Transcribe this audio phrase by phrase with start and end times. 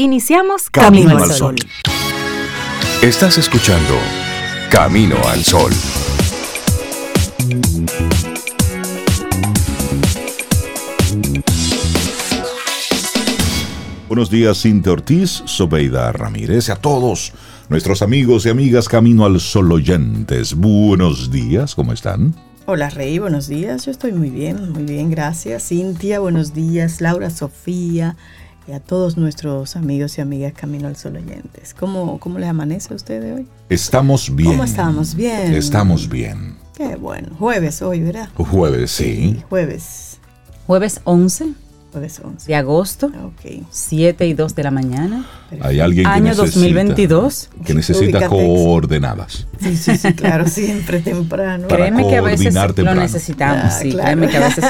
[0.00, 1.56] Iniciamos Camino, al Sol.
[3.02, 3.94] Estás escuchando
[4.70, 5.72] Camino al Sol.
[14.06, 17.32] Buenos días, Cintia Ortiz, Sobeida Ramírez, y a todos
[17.68, 20.54] nuestros amigos y amigas Camino al Sol oyentes.
[20.54, 22.36] Buenos días, ¿cómo están?
[22.66, 23.86] Hola Rey, buenos días.
[23.86, 25.66] Yo estoy muy bien, muy bien, gracias.
[25.70, 27.00] Cintia, buenos días.
[27.00, 28.14] Laura, Sofía,
[28.68, 31.74] y a todos nuestros amigos y amigas Camino al Sol oyentes.
[31.74, 33.46] ¿Cómo, cómo les amanece a ustedes hoy?
[33.70, 34.52] Estamos bien.
[34.52, 35.14] ¿Cómo estamos?
[35.14, 35.54] Bien.
[35.54, 36.56] Estamos bien.
[36.76, 37.34] Qué bueno.
[37.38, 38.28] Jueves hoy, ¿verdad?
[38.36, 39.42] Jueves, sí.
[39.48, 40.18] Jueves.
[40.66, 41.54] Jueves 11
[41.92, 42.46] Jueves 11.
[42.46, 43.62] de agosto, Ok.
[43.70, 45.24] 7 y 2 de la mañana.
[45.62, 47.50] Hay alguien que Año necesita, 2022.
[47.64, 49.46] que necesita coordenadas.
[49.60, 51.66] Sí, sí, sí, claro, siempre temprano.
[51.68, 53.00] Para Créeme que a veces coordinar lo temprano.
[53.00, 54.04] necesitamos, Ah, sí, claro.
[54.04, 54.64] créeme que a veces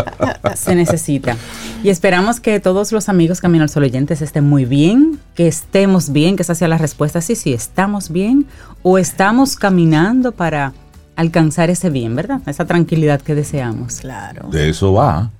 [0.54, 1.36] se necesita.
[1.82, 6.12] Y esperamos que todos los amigos Camino al Sol oyentes estén muy bien, que estemos
[6.12, 8.46] bien, que esa sea la respuesta, sí, sí, estamos bien
[8.82, 10.72] o estamos caminando para
[11.16, 12.40] alcanzar ese bien, ¿verdad?
[12.46, 13.96] Esa tranquilidad que deseamos.
[13.96, 14.48] Claro.
[14.50, 15.30] De eso va.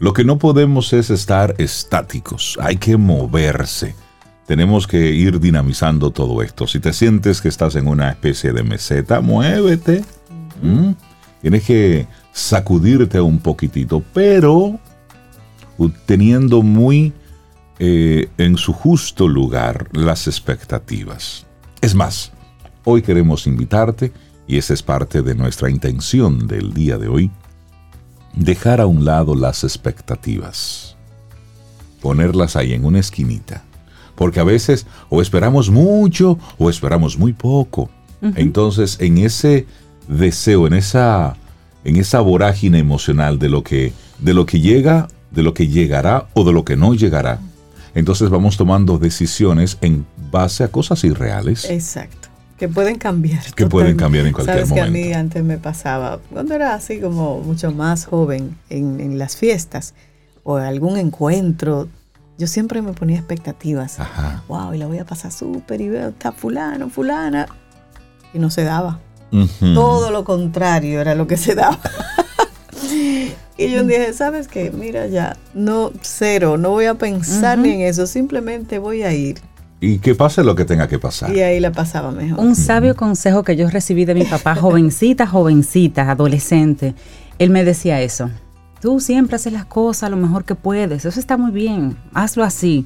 [0.00, 2.58] Lo que no podemos es estar estáticos.
[2.62, 3.94] Hay que moverse.
[4.46, 6.66] Tenemos que ir dinamizando todo esto.
[6.66, 10.02] Si te sientes que estás en una especie de meseta, muévete.
[10.62, 10.92] ¿Mm?
[11.42, 14.80] Tienes que sacudirte un poquitito, pero
[16.06, 17.12] teniendo muy
[17.78, 21.46] eh, en su justo lugar las expectativas.
[21.82, 22.32] Es más,
[22.84, 24.12] hoy queremos invitarte,
[24.46, 27.30] y esa es parte de nuestra intención del día de hoy,
[28.34, 30.96] dejar a un lado las expectativas,
[32.00, 33.64] ponerlas ahí en una esquinita,
[34.14, 37.90] porque a veces o esperamos mucho o esperamos muy poco.
[38.36, 39.66] Entonces, en ese
[40.06, 41.36] deseo, en esa
[41.84, 46.28] en esa vorágine emocional de lo que de lo que llega, de lo que llegará
[46.34, 47.40] o de lo que no llegará.
[47.94, 51.64] Entonces vamos tomando decisiones en base a cosas irreales.
[51.64, 52.19] Exacto.
[52.60, 53.42] Que pueden cambiar.
[53.54, 55.08] Que pueden cambiar en cualquier Sabes que a momento.
[55.08, 59.94] mí antes me pasaba, cuando era así como mucho más joven, en, en las fiestas
[60.42, 61.88] o algún encuentro,
[62.36, 63.98] yo siempre me ponía expectativas.
[63.98, 64.44] Ajá.
[64.46, 67.46] Wow, y la voy a pasar súper y veo, está fulano, fulana.
[68.34, 69.00] Y no se daba.
[69.60, 71.78] Todo lo contrario era lo que se daba.
[73.56, 74.70] y yo dije, ¿sabes qué?
[74.70, 79.40] Mira ya, no, cero, no voy a pensar ni en eso, simplemente voy a ir.
[79.80, 81.34] Y que pase lo que tenga que pasar.
[81.34, 82.38] Y ahí la pasaba mejor.
[82.38, 86.94] Un sabio consejo que yo recibí de mi papá, jovencita, jovencita, adolescente.
[87.38, 88.30] Él me decía eso.
[88.82, 91.04] Tú siempre haces las cosas lo mejor que puedes.
[91.04, 91.96] Eso está muy bien.
[92.12, 92.84] Hazlo así.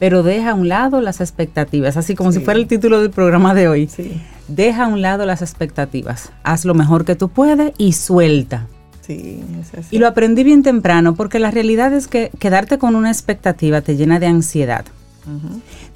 [0.00, 1.96] Pero deja a un lado las expectativas.
[1.96, 2.38] Así como Sí.
[2.40, 3.88] si fuera el título del programa de hoy.
[3.88, 6.30] Sí, Deja a un lado las expectativas.
[6.42, 8.66] Haz lo mejor que tú puedes y suelta.
[9.00, 9.96] sí, es así.
[9.96, 13.96] Y lo aprendí bien temprano porque la realidad es que quedarte con una expectativa te
[13.96, 14.84] llena de ansiedad.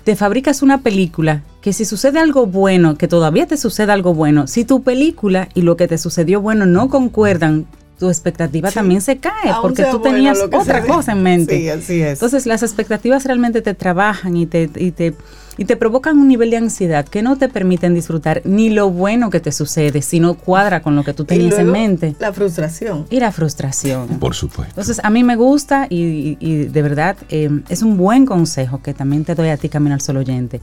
[0.07, 4.47] Te fabricas una película que si sucede algo bueno, que todavía te suceda algo bueno,
[4.47, 7.67] si tu película y lo que te sucedió bueno no concuerdan,
[7.99, 11.59] tu expectativa también se cae Aún porque tú bueno tenías otra cosa en mente.
[11.59, 12.13] Sí, así es.
[12.13, 15.13] Entonces las expectativas realmente te trabajan y te, y te,
[15.59, 19.31] y te provocan un nivel de ansiedad que no te permiten disfrutar ni lo bueno
[19.31, 22.17] que te sucede, si no cuadra con lo que tú Y tenías en luego, mente.
[22.19, 23.07] La frustración.
[23.11, 24.09] Y la frustración.
[24.21, 24.71] Por supuesto.
[24.73, 28.83] Entonces, a mí me gusta y, y- y de verdad eh, es un buen consejo
[28.83, 30.61] que también te doy a ti, Camino al Sol oyente.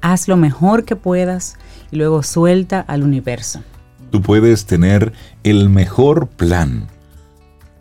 [0.00, 1.56] Haz lo mejor que puedas
[1.90, 3.62] y luego suelta al universo.
[4.10, 5.12] Tú puedes tener
[5.42, 6.86] el mejor plan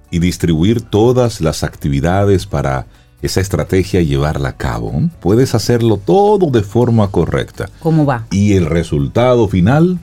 [0.10, 2.88] y distribuir todas las actividades para
[3.22, 4.92] esa estrategia y llevarla a cabo.
[5.20, 7.70] Puedes hacerlo todo de forma correcta.
[7.80, 8.26] ¿Cómo va?
[8.32, 9.98] Y el resultado final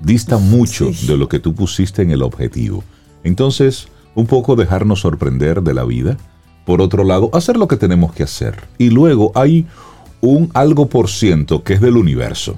[0.00, 1.06] dista mucho Sí.
[1.06, 2.84] de lo que tú pusiste en el objetivo.
[3.24, 6.16] Entonces, un poco dejarnos sorprender de la vida.
[6.66, 8.62] Por otro lado, hacer lo que tenemos que hacer.
[8.78, 9.66] Y luego hay
[10.20, 12.56] un algo por ciento que es del universo.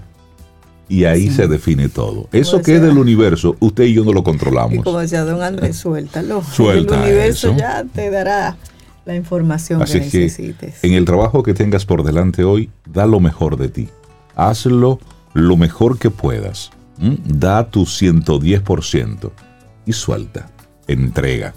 [0.89, 2.29] Y ahí se define todo.
[2.31, 4.85] Eso que es del universo, usted y yo no lo Y controlamos.
[4.85, 6.45] como decía don Andrés, suéltalo.
[6.45, 7.59] Suelta El universo eso.
[7.59, 8.57] ya te dará
[9.07, 10.85] la información Así que que necesites.
[10.85, 13.89] en el trabajo que tengas por delante hoy, da lo mejor de ti.
[14.35, 14.99] Hazlo
[15.33, 16.71] lo mejor que puedas.
[17.01, 17.17] ¿m?
[17.25, 19.31] Da tu 110%
[19.87, 20.51] y suelta,
[20.89, 21.55] entrega.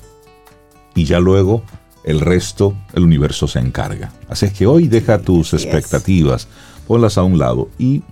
[0.94, 1.64] Y ya luego
[2.04, 4.12] el resto, el universo se encarga.
[4.30, 6.48] Así es que hoy deja tus expectativas,
[6.88, 8.04] ponlas a un lado y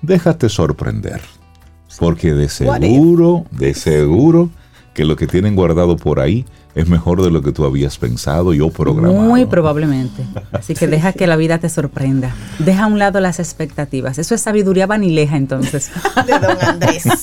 [0.00, 1.20] déjate sorprender.
[1.98, 4.50] Porque de seguro, de seguro
[4.96, 8.54] que lo que tienen guardado por ahí es mejor de lo que tú habías pensado
[8.54, 9.12] y o programado.
[9.12, 10.24] Muy probablemente.
[10.52, 12.34] Así que deja que la vida te sorprenda.
[12.58, 14.16] Deja a un lado las expectativas.
[14.16, 15.90] Eso es sabiduría vanileja entonces.
[16.26, 17.04] De don Andrés.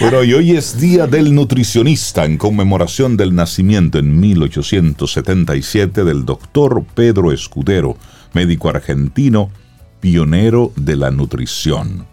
[0.00, 6.84] Bueno, y hoy es Día del Nutricionista en conmemoración del nacimiento en 1877 del doctor
[6.94, 7.96] Pedro Escudero,
[8.32, 9.50] médico argentino,
[10.00, 12.06] pionero de la nutrición.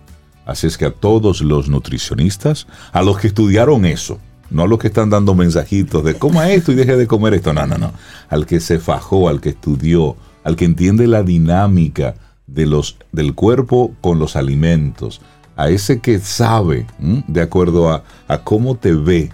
[0.46, 4.80] Así es que a todos los nutricionistas, a los que estudiaron eso, no a los
[4.80, 7.94] que están dando mensajitos de coma esto y deje de comer esto, no, no, no.
[8.30, 12.16] Al que se fajó, al que estudió, al que entiende la dinámica
[12.48, 15.22] de los, del cuerpo con los alimentos,
[15.56, 19.32] a ese que sabe, de acuerdo a, a cómo te ve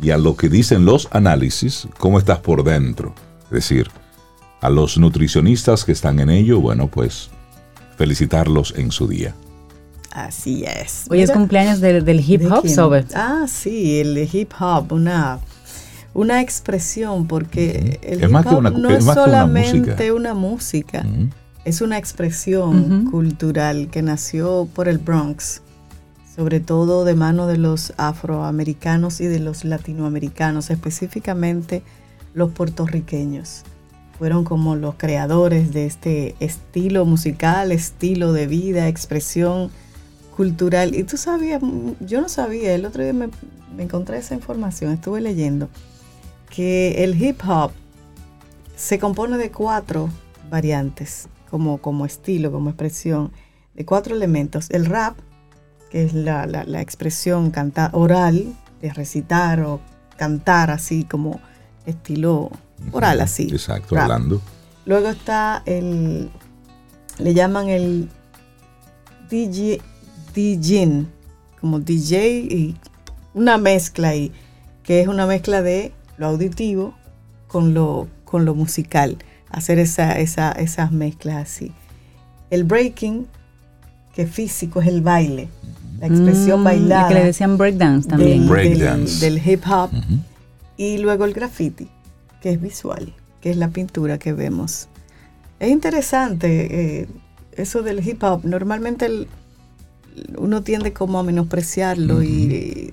[0.00, 3.14] y a lo que dicen los análisis, cómo estás por dentro.
[3.46, 3.88] Es decir,
[4.60, 7.30] a los nutricionistas que están en ello, bueno, pues
[7.96, 9.34] felicitarlos en su día.
[10.12, 11.06] Así es.
[11.10, 13.04] Hoy es cumpleaños del, hip hop, Sobe.
[13.14, 15.38] Ah, sí, el hip hop, una,
[16.14, 21.04] una expresión, porque el hip hop no es, solamente una música,
[21.64, 25.62] es una expresión cultural que nació por el Bronx,
[26.34, 31.82] sobre todo de mano de los afroamericanos y de los latinoamericanos, específicamente
[32.32, 33.64] los puertorriqueños.
[34.18, 39.70] Fueron como los creadores de este estilo musical, estilo de vida, expresión
[40.38, 40.94] cultural.
[40.94, 41.60] Y tú sabías,
[41.98, 43.28] yo no sabía, el otro día me,
[43.76, 45.68] encontré esa información, estuve leyendo,
[46.48, 47.72] que el hip hop
[48.76, 50.08] se compone de cuatro
[50.48, 53.32] variantes, como, como estilo, como expresión,
[53.74, 54.70] de cuatro elementos.
[54.70, 55.18] El rap,
[55.90, 56.44] que es la,
[56.80, 59.80] expresión canta, oral, de recitar o
[60.16, 61.40] cantar así como
[61.84, 62.52] estilo
[62.92, 63.48] oral, así.
[63.50, 64.40] Exacto, hablando.
[64.86, 66.30] Luego está el,
[67.18, 68.08] le llaman el
[69.28, 69.80] DJ,
[70.38, 71.04] DJ,
[71.60, 72.76] como DJ y
[73.34, 74.30] una mezcla ahí,
[74.84, 76.94] que es una mezcla de lo auditivo
[77.48, 79.18] con lo, con lo musical,
[79.50, 81.72] hacer esa, esa, esas mezclas así.
[82.50, 83.26] El breaking,
[84.14, 85.48] que físico es el baile,
[85.98, 87.08] la expresión mm, bailada.
[87.08, 88.46] Que le decían breakdance también.
[88.46, 89.90] Del, hip hop.
[90.76, 91.88] Y luego el graffiti,
[92.40, 94.86] que es visual, que es la pintura que vemos.
[95.58, 97.08] Es interesante eh,
[97.56, 98.44] eso del hip hop.
[98.44, 99.26] Normalmente el,
[100.36, 102.92] uno tiende como a menospreciarlo y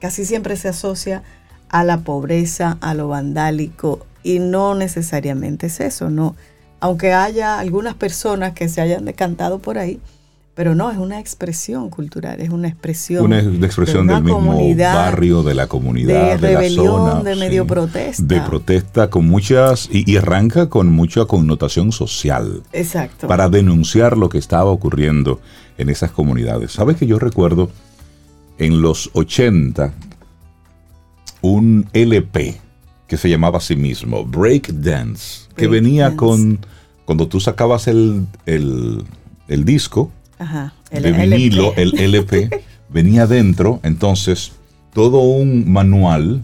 [0.00, 1.22] casi siempre se asocia
[1.68, 6.34] a la pobreza, a lo vandálico y no necesariamente es eso, no.
[6.80, 10.00] Aunque haya algunas personas que se hayan decantado por ahí,
[10.56, 13.26] pero no, es una expresión cultural, es una expresión.
[13.26, 17.22] Una expresión del mismo barrio, de la comunidad, de, la zona.
[17.22, 18.24] De medio protesta.
[18.24, 22.62] De protesta con muchas, y, y, arranca con mucha connotación social.
[22.72, 23.28] Exacto.
[23.28, 25.40] Para denunciar lo que estaba ocurriendo
[25.76, 26.72] en esas comunidades.
[26.72, 27.70] ¿Sabes que yo recuerdo
[28.58, 29.92] en los 80
[31.42, 32.58] un LP
[33.06, 36.58] que se llamaba a sí mismo Break Dance, que venía con,
[37.04, 40.10] cuando tú sacabas el, el, disco
[40.90, 44.52] el de vinilo, el LP, venía dentro, entonces,
[44.92, 46.42] todo un manual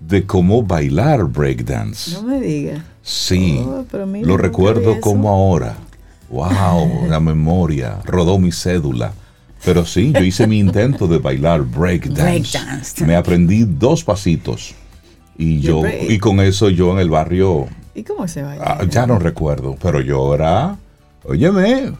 [0.00, 2.12] de cómo bailar breakdance.
[2.12, 2.82] No me digas.
[3.02, 3.84] Sí, oh,
[4.22, 5.76] lo recuerdo como ahora.
[6.30, 9.12] Wow, la memoria, rodó mi cédula.
[9.64, 12.58] Pero sí, yo hice mi intento de bailar breakdance.
[12.58, 14.74] Break Me aprendí dos pasitos.
[15.38, 17.66] Y yo, y con eso yo en el barrio.
[17.94, 18.64] ¿Y cómo se baila?
[18.64, 20.76] Ah, ya no recuerdo, pero yo era.
[21.24, 21.92] Óyeme.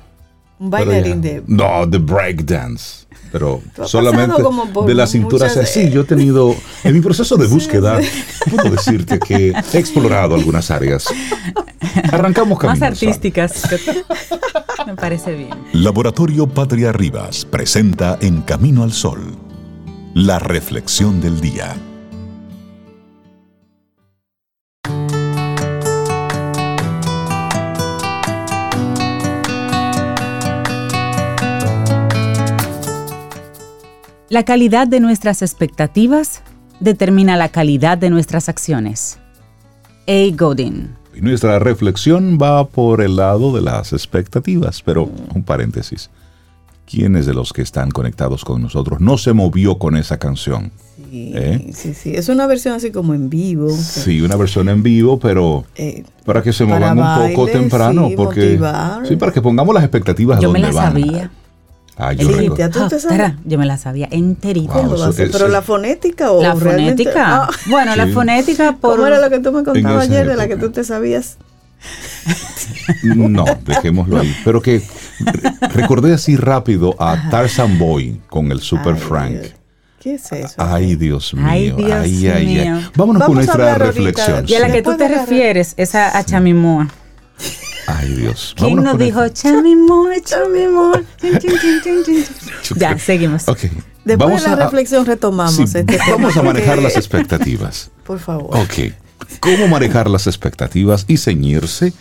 [0.59, 1.43] Un bailarín de.
[1.47, 3.06] No, de breakdance.
[3.33, 4.43] Pero solamente
[4.87, 5.91] de la cintura hacia así.
[5.91, 6.55] Yo he tenido,
[6.85, 7.99] en mi proceso de búsqueda,
[8.51, 11.06] puedo decirte que he explorado algunas áreas.
[12.12, 12.81] Arrancamos caminos.
[12.81, 13.62] Más artísticas.
[14.87, 15.50] Me parece bien.
[15.73, 19.21] Laboratorio Patria Rivas presenta En Camino al Sol,
[20.14, 21.75] la reflexión del día.
[34.31, 36.43] La calidad de nuestras expectativas
[36.81, 39.19] determina la calidad de nuestras acciones.
[40.09, 40.35] A.
[40.35, 40.90] Godin.
[41.14, 46.11] Y nuestra reflexión va por el lado de las expectativas, pero un paréntesis.
[46.87, 50.73] ¿Quiénes de los que están conectados con nosotros no se movió con esa canción?
[50.97, 51.71] Sí, ¿Eh?
[51.75, 52.14] sí, sí.
[52.14, 53.71] Es una versión así como en vivo.
[53.71, 58.59] Sí, una versión en vivo, pero eh, para que se muevan un poco temprano, porque
[59.07, 60.40] sí, para que pongamos las expectativas.
[60.40, 61.31] Yo me la sabía.
[61.97, 64.83] Ah, yo, ah, yo me la sabía enterita.
[65.17, 67.45] ¿Pero la fonética o La fonética.
[67.45, 67.51] Ah.
[67.67, 68.97] Bueno, la fonética por...
[68.97, 71.39] ¿Cómo era lo que tú me contabas ayer de la que tú te sabías?
[73.03, 74.35] No, dejémoslo ahí.
[74.45, 74.83] Pero que
[75.73, 79.37] recordé así rápido a Tarzan Boy con el Super Frank.
[80.01, 80.55] ¿Qué es eso?
[80.59, 81.47] Ay, Dios mío.
[81.49, 84.45] Ay, Dios ay, ay, ay, Vámonos con nuestra reflexión.
[84.49, 86.89] Y a la que tú te refieres es a, a Chamimoa.
[87.87, 88.55] Ay, Dios.
[88.57, 90.14] ¿Quién nos dijo, chamimor?
[92.76, 93.49] ya, seguimos.
[93.49, 93.61] Ok.
[94.05, 96.05] Después de la reflexión retomamos este tema.
[96.11, 97.91] Vamos a manejar las expectativas.
[98.05, 98.57] Por favor.
[98.57, 98.93] Ok.
[99.41, 101.93] ¿Cómo manejar las expectativas y ceñirse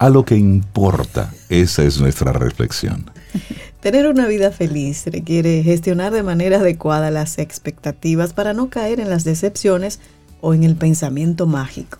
[0.00, 1.30] a lo que importa.
[1.50, 3.10] Esa es nuestra reflexión.
[3.80, 9.10] Tener una vida feliz requiere gestionar de manera adecuada las expectativas para no caer en
[9.10, 10.00] las decepciones
[10.40, 11.98] o en el pensamiento mágico.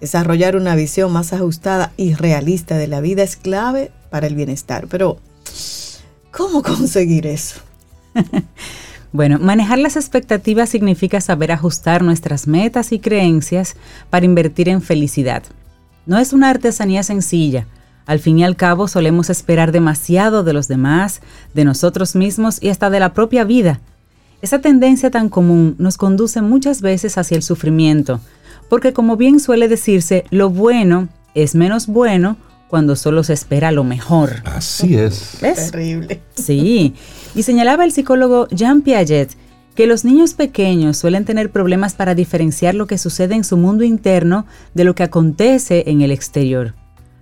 [0.00, 4.86] Desarrollar una visión más ajustada y realista de la vida es clave para el bienestar.
[4.88, 5.18] Pero,
[6.30, 7.60] ¿cómo conseguir eso?
[9.12, 13.74] Bueno, manejar las expectativas significa saber ajustar nuestras metas y creencias
[14.10, 15.42] para invertir en felicidad.
[16.04, 17.66] No es una artesanía sencilla,
[18.06, 21.20] al fin y al cabo solemos esperar demasiado de los demás,
[21.54, 23.80] de nosotros mismos y hasta de la propia vida.
[24.42, 28.20] Esa tendencia tan común nos conduce muchas veces hacia el sufrimiento,
[28.68, 32.36] porque como bien suele decirse, lo bueno es menos bueno
[32.68, 34.42] cuando solo se espera lo mejor.
[34.44, 35.38] Así es.
[35.40, 35.70] ¿Ves?
[35.70, 36.20] Terrible.
[36.34, 36.94] Sí,
[37.34, 39.36] y señalaba el psicólogo Jean Piaget
[39.76, 43.84] que los niños pequeños suelen tener problemas para diferenciar lo que sucede en su mundo
[43.84, 46.74] interno de lo que acontece en el exterior.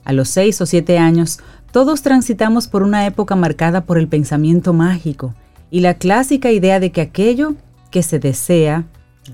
[0.05, 1.41] A los seis o siete años,
[1.73, 5.35] todos transitamos por una época marcada por el pensamiento mágico
[5.71, 7.57] y la clásica idea de que aquello
[7.91, 8.85] que se desea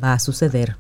[0.03, 0.77] va a suceder.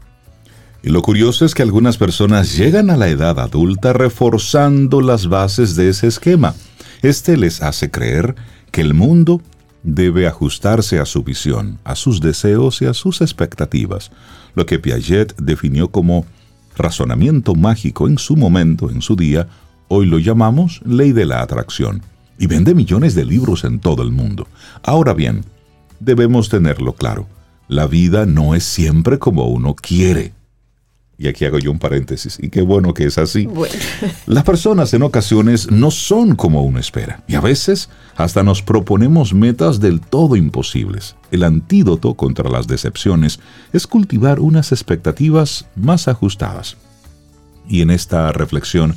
[0.82, 5.76] Y lo curioso es que algunas personas llegan a la edad adulta reforzando las bases
[5.76, 6.54] de ese esquema.
[7.02, 8.34] Este les hace creer
[8.70, 9.42] que el mundo
[9.82, 14.10] debe ajustarse a su visión, a sus deseos y a sus expectativas,
[14.54, 16.26] lo que Piaget definió como
[16.76, 19.48] razonamiento mágico en su momento, en su día,
[19.92, 22.02] Hoy lo llamamos ley de la atracción
[22.38, 24.46] y vende millones de libros en todo el mundo.
[24.84, 25.44] Ahora bien,
[25.98, 27.26] debemos tenerlo claro,
[27.66, 30.32] la vida no es siempre como uno quiere.
[31.22, 33.46] Y aquí hago yo un paréntesis, y qué bueno que es así.
[34.26, 39.34] Las personas en ocasiones no son como uno espera, y a veces hasta nos proponemos
[39.34, 41.16] metas del todo imposibles.
[41.30, 43.38] El antídoto contra las decepciones
[43.74, 46.78] es cultivar unas expectativas más ajustadas.
[47.68, 48.94] Y en esta reflexión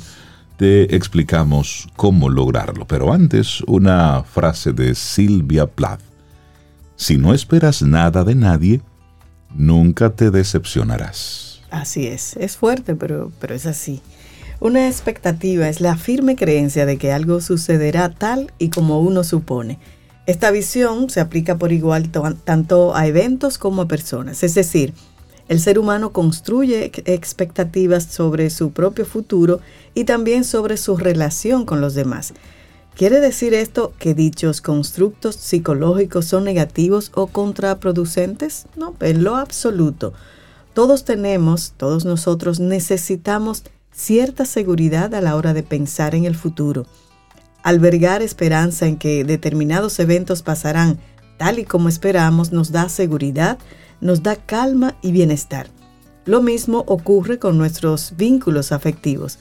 [0.56, 2.86] te explicamos cómo lograrlo.
[2.86, 6.00] Pero antes, una frase de Silvia Plath.
[6.96, 8.80] Si no esperas nada de nadie,
[9.54, 11.53] nunca te decepcionarás.
[11.74, 14.00] Así es, es fuerte, pero, pero es así.
[14.60, 19.80] Una expectativa es la firme creencia de que algo sucederá tal y como uno supone.
[20.26, 22.10] Esta visión se aplica por igual
[22.44, 24.94] tanto a eventos como a personas, es decir,
[25.48, 29.58] el ser humano construye expectativas sobre su propio futuro
[29.94, 32.34] y también sobre su relación con los demás.
[32.94, 38.66] ¿Quiere decir esto que dichos constructos psicológicos son negativos o contraproducentes?
[38.76, 40.14] No, en lo absoluto.
[40.74, 43.62] Todos tenemos, todos nosotros necesitamos
[43.92, 46.84] cierta seguridad a la hora de pensar en el futuro.
[47.62, 50.98] Albergar esperanza en que determinados eventos pasarán
[51.38, 53.56] tal y como esperamos nos da seguridad,
[54.00, 55.68] nos da calma y bienestar.
[56.24, 59.38] Lo mismo ocurre con nuestros vínculos afectivos.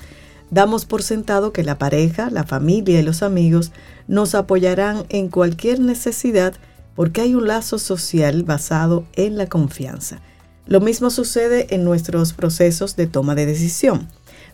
[0.51, 3.71] Damos por sentado que la pareja, la familia y los amigos
[4.07, 6.53] nos apoyarán en cualquier necesidad
[6.95, 10.21] porque hay un lazo social basado en la confianza.
[10.65, 14.07] Lo mismo sucede en nuestros procesos de toma de decisión.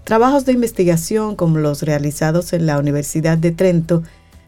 [0.04, 4.04] Trabajos de investigación como los realizados en la Universidad de Trento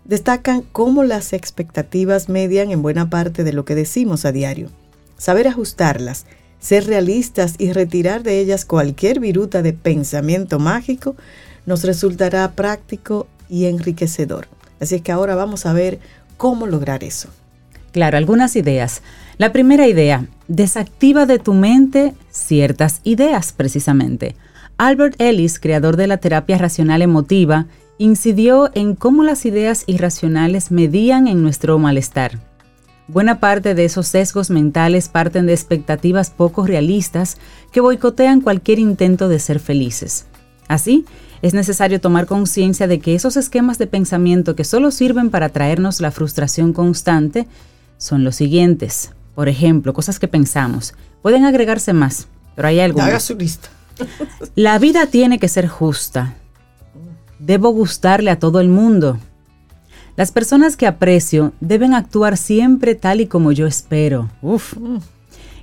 [0.06, 4.70] destacan cómo las expectativas median en buena parte de lo que decimos a diario
[5.22, 6.26] saber ajustarlas,
[6.60, 11.16] ser realistas y retirar de ellas cualquier viruta de pensamiento mágico
[11.68, 14.48] nos resultará práctico y enriquecedor.
[14.80, 16.00] Así es que ahora vamos a ver
[16.38, 17.30] cómo lograr eso.
[17.92, 19.04] Claro, algunas ideas.
[19.42, 24.36] La primera idea, desactiva de tu mente ciertas ideas precisamente.
[24.78, 27.66] Albert Ellis, creador de la terapia racional emotiva,
[27.98, 32.38] incidió en cómo las ideas irracionales medían en nuestro malestar.
[33.08, 37.40] Buena parte de esos sesgos mentales parten de expectativas poco realistas
[37.72, 40.28] que boicotean cualquier intento de ser felices.
[40.68, 41.04] Así,
[41.42, 46.00] es necesario tomar conciencia de que esos esquemas de pensamiento que solo sirven para traernos
[46.00, 47.48] la frustración constante
[47.98, 49.14] son los siguientes.
[49.42, 50.94] Por ejemplo, cosas que pensamos.
[51.24, 53.02] Pueden agregarse más, pero hay algo.
[53.02, 53.70] Haga su lista.
[54.56, 56.36] La vida tiene que ser justa.
[57.40, 59.18] Debo gustarle a todo el mundo.
[60.16, 64.30] Las personas que aprecio deben actuar siempre tal y como yo espero.
[64.44, 64.76] Uf.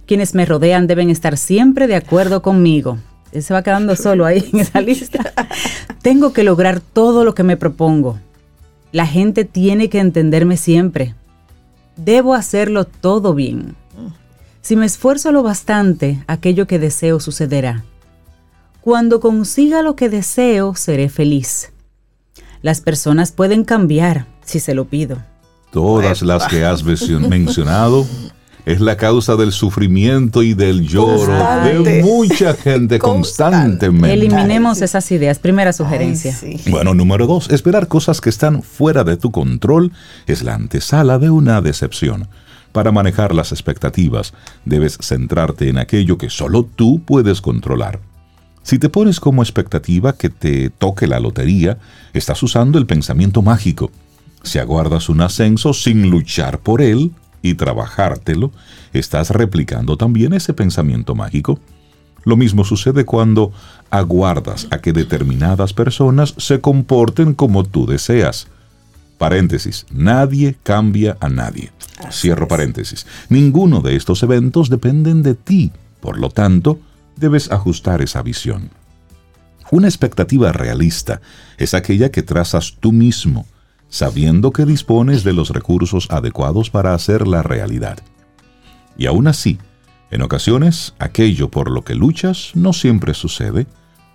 [0.06, 2.98] Quienes me rodean deben estar siempre de acuerdo conmigo.
[3.30, 5.32] Él se va quedando solo ahí en esa lista.
[6.02, 8.18] Tengo que lograr todo lo que me propongo.
[8.90, 11.14] La gente tiene que entenderme siempre.
[11.98, 13.76] Debo hacerlo todo bien.
[14.62, 17.84] Si me esfuerzo lo bastante, aquello que deseo sucederá.
[18.80, 21.72] Cuando consiga lo que deseo, seré feliz.
[22.62, 25.22] Las personas pueden cambiar, si se lo pido.
[25.72, 28.06] Todas las que has mencionado
[28.68, 31.90] es la causa del sufrimiento y del lloro Constante.
[31.90, 33.56] de mucha gente Constante.
[33.56, 34.12] constantemente.
[34.12, 34.84] Eliminemos sí.
[34.84, 35.38] esas ideas.
[35.38, 36.36] Primera sugerencia.
[36.42, 36.70] Ay, sí.
[36.70, 39.90] Bueno, número dos, esperar cosas que están fuera de tu control
[40.26, 42.28] es la antesala de una decepción.
[42.72, 44.34] Para manejar las expectativas,
[44.66, 48.00] debes centrarte en aquello que solo tú puedes controlar.
[48.62, 51.78] Si te pones como expectativa que te toque la lotería,
[52.12, 53.90] estás usando el pensamiento mágico.
[54.42, 58.52] Si aguardas un ascenso sin luchar por él y trabajártelo,
[58.92, 61.60] estás replicando también ese pensamiento mágico.
[62.24, 63.52] Lo mismo sucede cuando
[63.90, 68.48] aguardas a que determinadas personas se comporten como tú deseas.
[69.18, 71.72] Paréntesis, nadie cambia a nadie.
[72.10, 73.06] Cierro paréntesis.
[73.28, 75.72] Ninguno de estos eventos dependen de ti.
[76.00, 76.78] Por lo tanto,
[77.16, 78.70] debes ajustar esa visión.
[79.70, 81.20] Una expectativa realista
[81.58, 83.46] es aquella que trazas tú mismo,
[83.88, 87.98] sabiendo que dispones de los recursos adecuados para hacerla realidad.
[88.96, 89.58] Y aún así,
[90.10, 93.66] en ocasiones, aquello por lo que luchas no siempre sucede,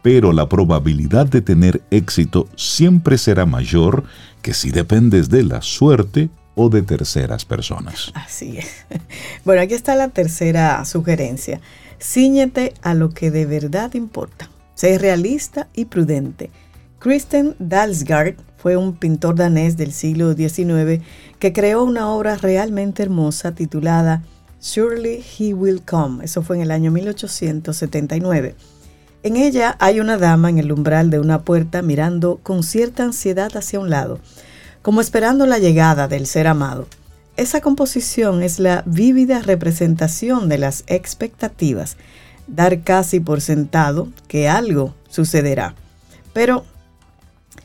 [0.02, 4.04] pero la probabilidad de tener éxito siempre será mayor
[4.42, 8.12] que si dependes de la suerte o de terceras personas.
[8.14, 8.86] Así es.
[9.46, 11.62] Bueno, aquí está la tercera sugerencia.
[12.02, 14.50] Cíñete a lo que de verdad importa.
[14.76, 16.50] Sé realista y prudente.
[17.00, 21.04] Christian Dalsgaard fue un pintor danés del siglo XIX
[21.38, 24.24] que creó una obra realmente hermosa titulada
[24.62, 26.24] Surely He Will Come.
[26.24, 28.56] Eso fue en el año 1879.
[29.24, 33.52] En ella hay una dama en el umbral de una puerta mirando con cierta ansiedad
[33.58, 34.22] hacia un lado,
[34.82, 36.88] como esperando la llegada del ser amado.
[37.36, 41.98] Esa composición es la vívida representación de las expectativas,
[42.48, 45.76] dar casi por sentado que algo sucederá.
[46.32, 46.64] Pero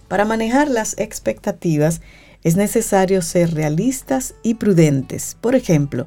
[0.09, 2.01] para manejar las expectativas
[2.43, 5.37] es necesario ser realistas y prudentes.
[5.41, 6.07] Por ejemplo,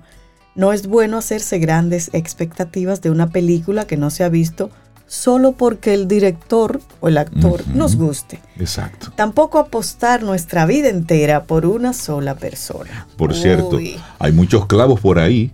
[0.56, 4.70] no es bueno hacerse grandes expectativas de una película que no se ha visto
[5.08, 8.40] solo porque el director o el actor nos guste.
[8.58, 9.12] Exacto.
[9.16, 13.08] Tampoco apostar nuestra vida entera por una sola persona.
[13.18, 13.78] Por cierto,
[14.20, 15.52] hay muchos clavos por ahí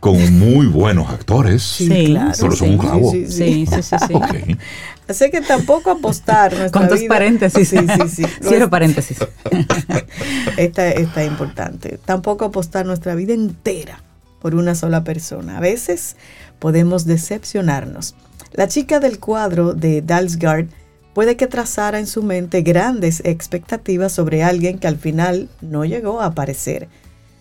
[0.00, 1.62] con muy buenos actores.
[1.62, 2.32] sí, Sí, claro.
[2.40, 3.10] Pero son un clavo.
[3.10, 4.58] Sí, sí, sí, sí.
[5.08, 7.68] Así que tampoco apostar nuestra Con dos vida- paréntesis.
[7.68, 8.24] Sí, sí, sí.
[8.42, 9.18] Cierro es- paréntesis.
[10.56, 11.98] Esta, esta es importante.
[12.04, 14.02] Tampoco apostar nuestra vida entera
[14.40, 15.58] por una sola persona.
[15.58, 16.16] A veces
[16.58, 18.14] podemos decepcionarnos.
[18.52, 20.66] La chica del cuadro de Dalsgaard
[21.14, 26.20] puede que trazara en su mente grandes expectativas sobre alguien que al final no llegó
[26.20, 26.88] a aparecer.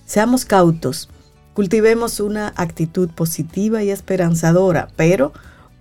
[0.05, 1.09] Seamos cautos,
[1.53, 5.31] cultivemos una actitud positiva y esperanzadora, pero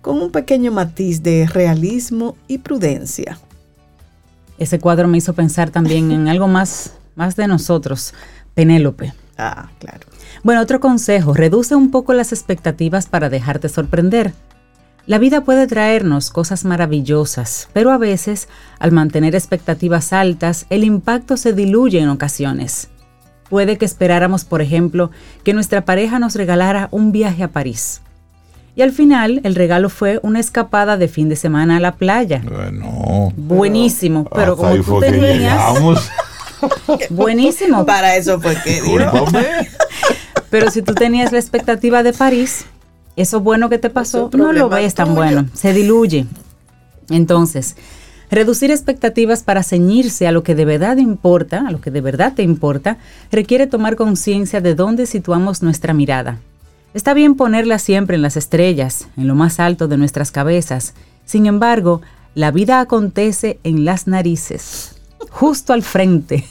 [0.05, 3.39] con un pequeño matiz de realismo y prudencia.
[4.59, 8.13] Ese cuadro me hizo pensar también en algo más, más de nosotros,
[8.53, 9.15] Penélope.
[9.35, 10.05] Ah, claro.
[10.43, 14.35] Bueno, otro consejo, reduce un poco las expectativas para dejarte sorprender.
[15.07, 21.35] La vida puede traernos cosas maravillosas, pero a veces, al mantener expectativas altas, el impacto
[21.35, 22.89] se diluye en ocasiones.
[23.49, 25.09] Puede que esperáramos, por ejemplo,
[25.43, 28.03] que nuestra pareja nos regalara un viaje a París.
[28.75, 32.41] Y al final, el regalo fue una escapada de fin de semana a la playa.
[32.43, 33.31] Bueno.
[33.37, 35.73] Buenísimo, pero como tú tenías...
[37.09, 38.81] Buenísimo, Para eso fue que.
[40.49, 42.65] Pero si tú tenías la expectativa de París,
[43.15, 45.15] eso bueno que te pasó, Eso no lo ves tan tuyo.
[45.15, 46.25] bueno, se diluye.
[47.09, 47.75] Entonces,
[48.31, 52.33] reducir expectativas para ceñirse a lo que de verdad importa, a lo que de verdad
[52.33, 52.97] te importa,
[53.31, 56.39] requiere tomar conciencia de dónde situamos nuestra mirada.
[56.95, 60.93] Está bien ponerla siempre en las estrellas, en lo más alto de nuestras cabezas.
[61.25, 62.01] Sin embargo,
[62.35, 64.95] la vida acontece en las narices,
[65.29, 66.45] justo al frente.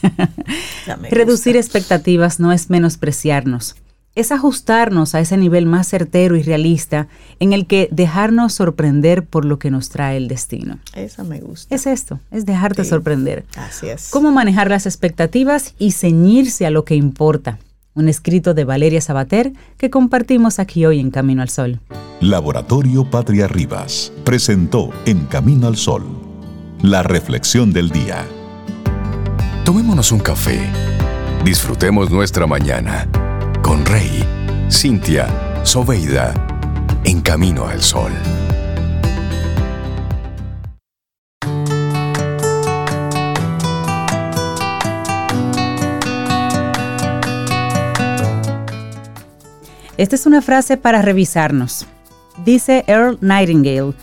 [1.10, 3.76] Reducir expectativas no es menospreciarnos,
[4.14, 7.08] es ajustarnos a ese nivel más certero y realista
[7.40, 10.78] en el que dejarnos sorprender por lo que nos trae el destino.
[10.94, 11.74] Esa me gusta.
[11.74, 12.90] Es esto, es dejarte Sí.
[12.90, 13.46] sorprender.
[13.56, 14.10] Así es.
[14.10, 17.58] Cómo manejar las expectativas y ceñirse a lo que importa.
[17.94, 21.80] Un escrito de Valeria Sabater que compartimos aquí hoy en Camino al Sol.
[22.20, 26.04] Laboratorio Patria Rivas presentó En Camino al Sol,
[26.82, 28.24] la reflexión del día.
[29.64, 30.58] Tomémonos un café.
[31.44, 33.08] Disfrutemos nuestra mañana
[33.62, 34.24] con Rey,
[34.70, 36.34] Cintia, Soveida,
[37.04, 38.12] en camino al sol.
[49.96, 51.86] Esta es una frase para revisarnos.
[52.44, 53.94] Dice Earl Nightingale,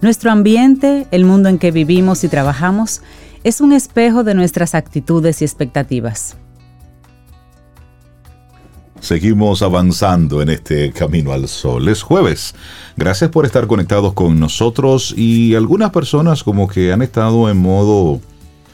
[0.00, 3.02] nuestro ambiente, el mundo en que vivimos y trabajamos,
[3.44, 6.36] es un espejo de nuestras actitudes y expectativas.
[9.00, 11.88] Seguimos avanzando en este camino al sol.
[11.88, 12.54] Es jueves.
[12.96, 18.20] Gracias por estar conectados con nosotros y algunas personas como que han estado en modo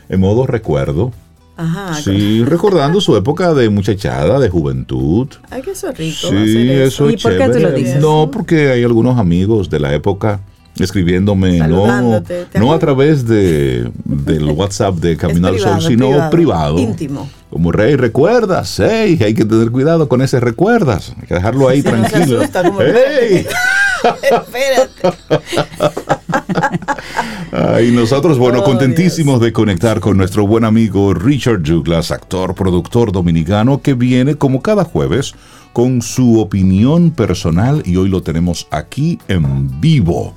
[0.08, 1.12] en modo recuerdo.
[1.56, 1.94] Ajá.
[1.94, 5.28] Sí, recordando su época de muchachada, de juventud.
[5.50, 6.28] Ay, que eso es rico.
[6.28, 7.60] Sí, hacer eso ¿Y es por qué chévere.
[7.60, 8.00] lo dices?
[8.00, 10.40] No, porque hay algunos amigos de la época
[10.76, 16.30] escribiéndome, no, ¿te no a través de, del WhatsApp de Camino al privado, Sol, sino
[16.30, 16.78] privado.
[16.78, 17.28] Íntimo.
[17.50, 21.80] Como rey, recuerdas, hey, hay que tener cuidado con ese recuerdas, hay que dejarlo ahí
[21.82, 22.40] Sí, no se tranquilo.
[22.40, 23.46] asusta, como, Hey.
[24.22, 25.18] Espérate.
[27.52, 33.12] Ay, nosotros, bueno, Oh, contentísimos de conectar con nuestro buen amigo Richard Douglas, actor, productor
[33.12, 35.34] dominicano, que viene como cada jueves
[35.72, 40.34] con su opinión personal y hoy lo tenemos aquí en vivo.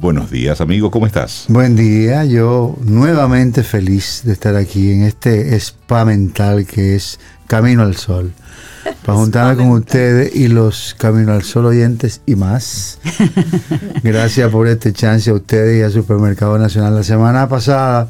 [0.00, 1.44] Buenos días, amigo, ¿cómo estás?
[1.48, 7.82] Buen día, yo nuevamente feliz de estar aquí en este spa mental que es Camino
[7.82, 8.32] al Sol.
[9.06, 12.98] Para juntarme con ustedes y los Camino al Sol oyentes y más.
[14.02, 16.94] Gracias por este chance a ustedes y al Supermercado Nacional.
[16.94, 18.08] La semana pasada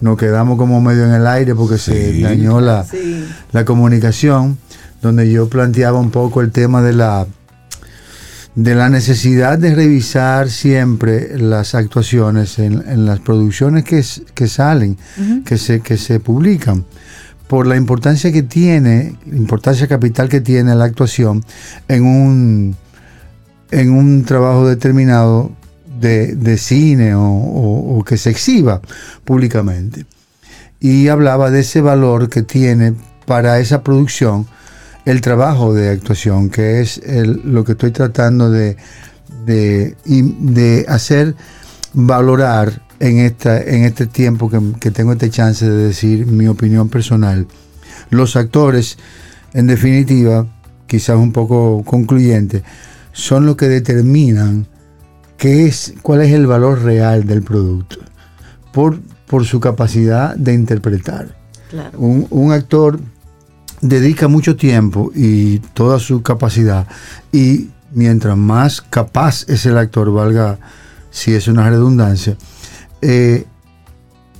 [0.00, 3.26] nos quedamos como medio en el aire porque se dañó la, Sí.
[3.52, 4.58] la comunicación,
[5.02, 7.26] donde yo planteaba un poco el tema de la
[8.56, 14.04] de la necesidad de revisar siempre las actuaciones en, en las producciones que,
[14.34, 14.98] que salen,
[15.44, 16.84] que, se, que se publican,
[17.50, 21.44] por la importancia que tiene, importancia capital que tiene la actuación
[21.88, 22.76] en un,
[23.72, 25.50] en un trabajo determinado
[25.98, 28.80] de, de cine o, que se exhiba
[29.24, 30.06] públicamente.
[30.78, 32.94] Y hablaba de ese valor que tiene
[33.26, 34.46] para esa producción
[35.04, 38.76] el trabajo de actuación, que es lo que estoy tratando de,
[39.44, 41.34] de, de hacer
[41.94, 46.88] valorar en, esta, en este tiempo que, que tengo este chance de decir mi opinión
[46.88, 47.46] personal.
[48.10, 48.98] Los actores,
[49.54, 50.46] en definitiva,
[50.86, 52.62] quizás un poco concluyente,
[53.12, 54.66] son los que determinan
[55.36, 57.96] qué es, cuál es el valor real del producto
[58.72, 61.36] por, por su capacidad de interpretar.
[61.70, 61.98] Claro.
[61.98, 63.00] Un, un actor
[63.80, 66.86] dedica mucho tiempo y toda su capacidad
[67.32, 70.58] y mientras más capaz es el actor, valga
[71.10, 72.36] si es una redundancia,
[73.02, 73.44] eh,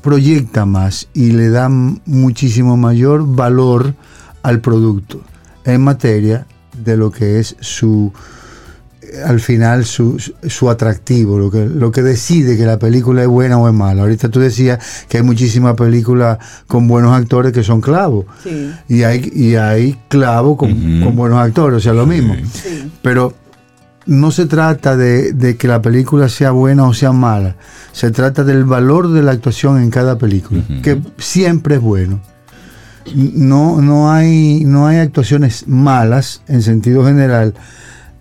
[0.03, 3.95] proyecta más y le da muchísimo mayor valor
[4.43, 5.21] al producto
[5.65, 6.47] en materia
[6.83, 8.11] de lo que es su
[9.03, 10.19] eh, al final su,
[10.49, 14.03] su- atractivo, lo que, lo que decide que la película es buena o es mala.
[14.03, 18.25] Ahorita tú decías que hay muchísimas películas con buenos actores que son clavos.
[18.43, 18.71] Sí.
[18.89, 22.35] Y hay, y hay clavos con, buenos actores, o sea, lo mismo.
[22.55, 22.91] Sí.
[23.03, 23.35] Pero
[24.11, 27.57] no se trata de, de que la película sea buena o sea mala.
[27.93, 32.21] Se trata del valor de la actuación en cada película, que siempre es bueno.
[33.15, 37.55] No, no, hay, no hay actuaciones malas en sentido general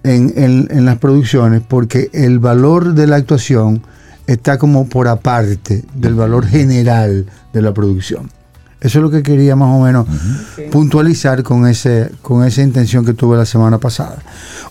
[0.04, 3.82] en, en- en las producciones porque el valor de la actuación
[4.25, 8.30] está como por aparte del valor general de la producción.
[8.81, 10.07] Eso es lo que quería más o menos
[10.71, 14.19] puntualizar con, ese, con esa intención que tuve la semana pasada.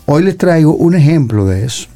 [0.07, 1.87] Hoy les traigo un ejemplo de eso.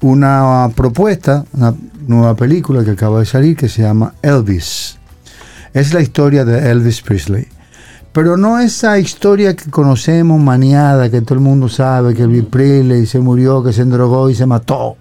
[0.00, 1.74] Una propuesta, una
[2.06, 4.98] nueva película que acaba de salir que se llama Elvis.
[5.72, 7.46] Es la historia de Elvis Presley.
[8.12, 13.06] Pero no esa historia que conocemos, maniada, que todo el mundo sabe, que Elvis Presley
[13.06, 14.96] se murió, que se endrogó y se mató.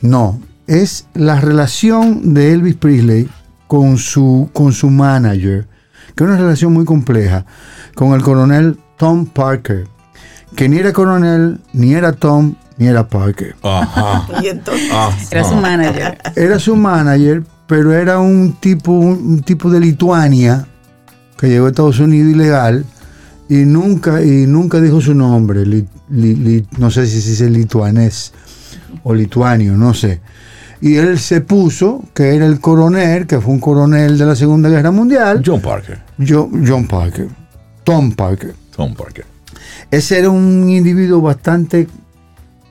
[0.00, 3.28] No, es la relación de Elvis Presley
[3.72, 5.66] con su, con su manager,
[6.14, 7.46] que es una relación muy compleja,
[7.94, 9.86] con el coronel Tom Parker,
[10.54, 13.56] que ni era coronel, ni era Tom, ni era Parker.
[13.62, 14.26] Ajá.
[14.42, 15.16] Y entonces, ajá.
[15.30, 16.18] Era su manager.
[16.36, 20.66] Era su manager, pero era un tipo, un tipo de Lituania
[21.38, 22.84] que llegó a Estados Unidos ilegal
[23.48, 25.64] y nunca, y nunca dijo su nombre.
[25.64, 28.34] Li- li- li- no sé si se dice lituanés
[29.02, 30.20] o lituanio, no sé.
[30.82, 34.68] Y él se puso que era el coronel, que fue un coronel de la Segunda
[34.68, 36.00] Guerra Mundial, John Parker.
[36.18, 37.28] Jo- John Parker,
[37.84, 38.54] Tom Parker.
[38.76, 39.24] Tom Parker.
[39.90, 41.86] Ese era un individuo bastante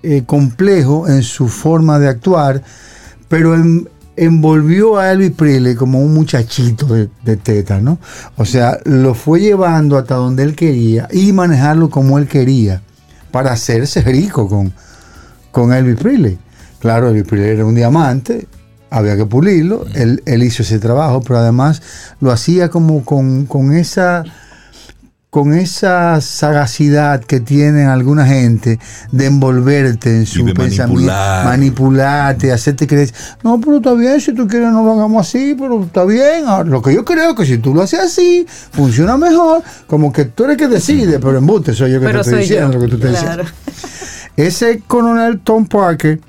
[0.03, 2.61] eh, complejo en su forma de actuar,
[3.29, 7.97] pero en- envolvió a Elvis Presley como un muchachito de, de teta, ¿no?
[8.35, 12.81] O sea, lo fue llevando hasta donde él quería y manejarlo como él quería
[13.31, 14.73] para hacerse rico con,
[15.51, 16.37] con Elvis Presley.
[16.81, 18.47] Claro, Elvis Presley era un diamante,
[18.89, 21.81] había que pulirlo, él, él hizo ese trabajo, pero además
[22.19, 24.23] lo hacía como con, con esa
[25.29, 28.79] con esa sagacidad que tienen alguna gente
[29.13, 31.45] de envolverte en su pensamiento, manipular.
[31.45, 35.85] manipularte, hacerte creer, no, pero está bien, si tú quieres no lo hagamos así, pero
[35.85, 36.43] está bien.
[36.47, 40.11] Ahora, Lo que yo creo es que si tú lo haces así, funciona mejor, como
[40.11, 42.55] que tú eres el que decide, pero embuste, soy yo que Pero te estoy yo.
[42.55, 43.43] diciendo lo que tú estás Claro.
[43.45, 44.31] diciendo.
[44.35, 46.19] Ese coronel Tom Parker,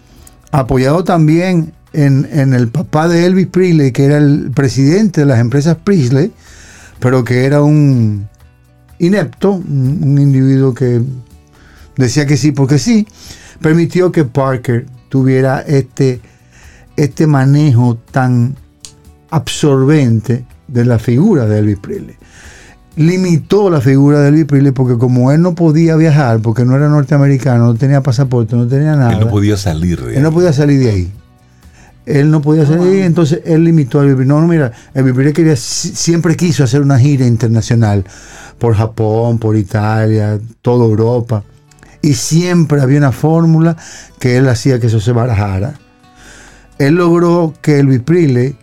[0.53, 5.77] apoyado también en, el papá de Elvis Presley, que era el presidente de las empresas
[5.83, 6.33] Presley,
[7.01, 8.29] pero que era un
[8.99, 11.03] inepto, un, un individuo que
[11.97, 13.07] decía que sí porque sí,
[13.61, 16.21] permitió que Parker tuviera este,
[16.97, 18.57] este manejo tan
[19.31, 22.17] absorbente de la figura de Elvis Presley.
[22.97, 26.89] Limitó la figura de Elvis Presley porque como él no podía viajar, porque no era
[26.89, 29.15] norteamericano, no tenía pasaporte, no tenía nada.
[29.15, 30.35] Él no podía salir de Él no ahí.
[30.35, 31.13] podía salir de ahí.
[32.05, 34.27] Él no podía salir de ahí, entonces él limitó a Elvis.
[34.27, 38.05] No, no, mira, Elvis Presley quería, si- siempre quiso hacer una gira internacional
[38.59, 41.45] por Japón, por Italia, toda Europa.
[42.03, 43.77] Y siempre había una fórmula
[44.19, 45.75] que él hacía que eso se barajara.
[46.79, 48.57] Él logró que Elvis Presley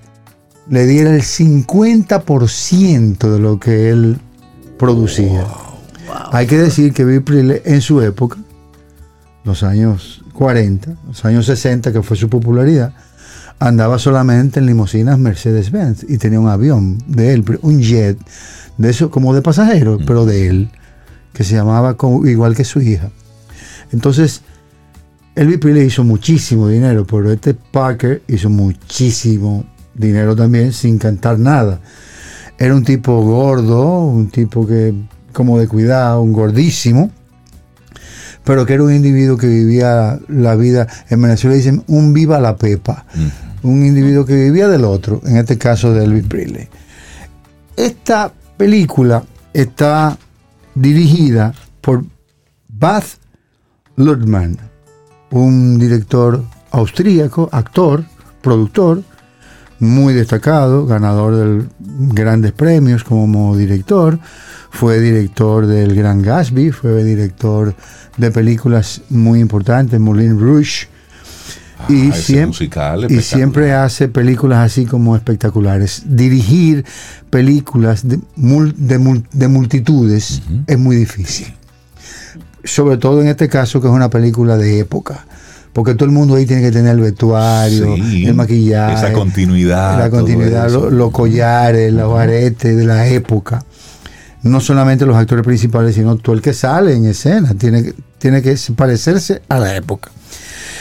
[0.70, 4.18] le diera el 50% de lo que él
[4.78, 5.46] producía.
[6.32, 8.38] Hay que decir que Presley en su época,
[9.44, 12.94] los años 40, los años 60, que fue su popularidad,
[13.60, 18.18] andaba solamente en limusinas Mercedes-Benz y tenía un avión de él, un jet,
[18.78, 20.70] de eso como de pasajeros, pero de él,
[21.34, 23.10] que se llamaba como- igual que su hija.
[23.92, 24.42] Entonces,
[25.36, 29.66] Elvis Presley hizo muchísimo dinero, pero este Parker hizo muchísimo
[30.00, 31.80] dinero también sin cantar nada.
[32.58, 34.94] Era un tipo gordo, un tipo que
[35.34, 37.12] como de cuidado, un gordísimo,
[38.44, 42.56] pero que era un individuo que vivía la vida, en Venezuela dicen un viva la
[42.56, 43.06] pepa,
[43.62, 46.68] un individuo que vivía del otro, en este caso de Elvis Presley.
[47.76, 50.18] Esta película está
[50.76, 52.04] dirigida por
[52.68, 53.20] Baz
[53.96, 54.58] Luhrmann,
[55.32, 58.04] un director austríaco, actor,
[58.42, 59.04] productor,
[59.80, 64.20] muy destacado, ganador de grandes premios como director,
[64.70, 67.74] fue director del Gran Gatsby, fue director
[68.18, 70.88] de películas muy importantes, Moulin Rouge,
[71.88, 72.70] y, Ah, siempre,
[73.10, 76.04] y siempre hace películas así como espectaculares.
[76.06, 76.84] Dirigir
[77.30, 81.54] películas de, de de multitudes es muy difícil.
[82.65, 85.26] Sobre todo en este caso que es una película de época.
[85.80, 89.98] Porque todo el mundo ahí tiene que tener el vestuario, Sí, el maquillaje, esa continuidad,
[89.98, 93.63] la continuidad, los collares, los aretes de la época.
[94.44, 98.42] No solamente los actores principales, sino todo el que sale en escena tiene que, tiene
[98.42, 100.12] que parecerse a la época.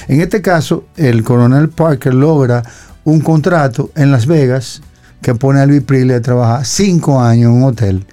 [0.09, 2.65] En este caso, el coronel Parker logra
[3.05, 4.83] un contrato en Las Vegas
[5.23, 8.05] que pone a Elvis Presley a trabajar cinco años en un hotel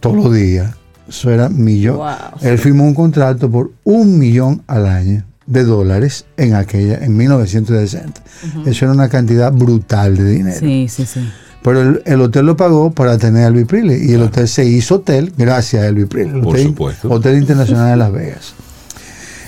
[0.00, 0.74] todos los días.
[1.08, 1.98] Eso era millón.
[1.98, 2.40] Wow.
[2.40, 8.22] Él firmó un contrato por un millón al año de dólares en aquella, en 1960.
[8.66, 10.58] Eso era una cantidad brutal de dinero.
[10.58, 11.20] Sí, sí, sí.
[11.62, 14.64] Pero el, el hotel lo pagó para tener a Elvis Presley y el hotel se
[14.64, 16.42] hizo hotel gracias a Elvis Presley.
[16.42, 17.10] Por hotel, supuesto.
[17.10, 18.54] Hotel Internacional de Las Vegas.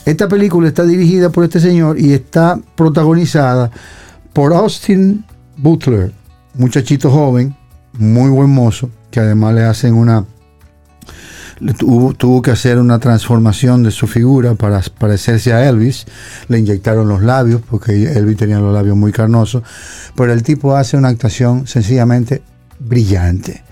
[0.04, 3.70] Esta película está dirigida por este señor y está protagonizada
[4.32, 5.24] por Austin
[5.56, 6.12] Butler,
[6.54, 7.56] muchachito joven,
[7.98, 10.24] muy buen mozo, que además le hacen una
[11.72, 16.06] tuvo, tuvo que hacer una transformación de su figura para parecerse a Elvis.
[16.48, 19.62] Le inyectaron los labios, porque Elvis tenía los labios muy carnosos.
[20.14, 22.42] Pero el tipo hace una actuación sencillamente
[22.78, 23.62] brillante.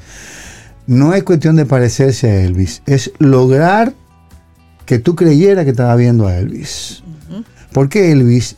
[0.86, 3.94] No es cuestión de parecerse a Elvis, es lograr
[4.86, 7.02] que tú creyeras que estaba viendo a Elvis.
[7.72, 8.56] Porque Elvis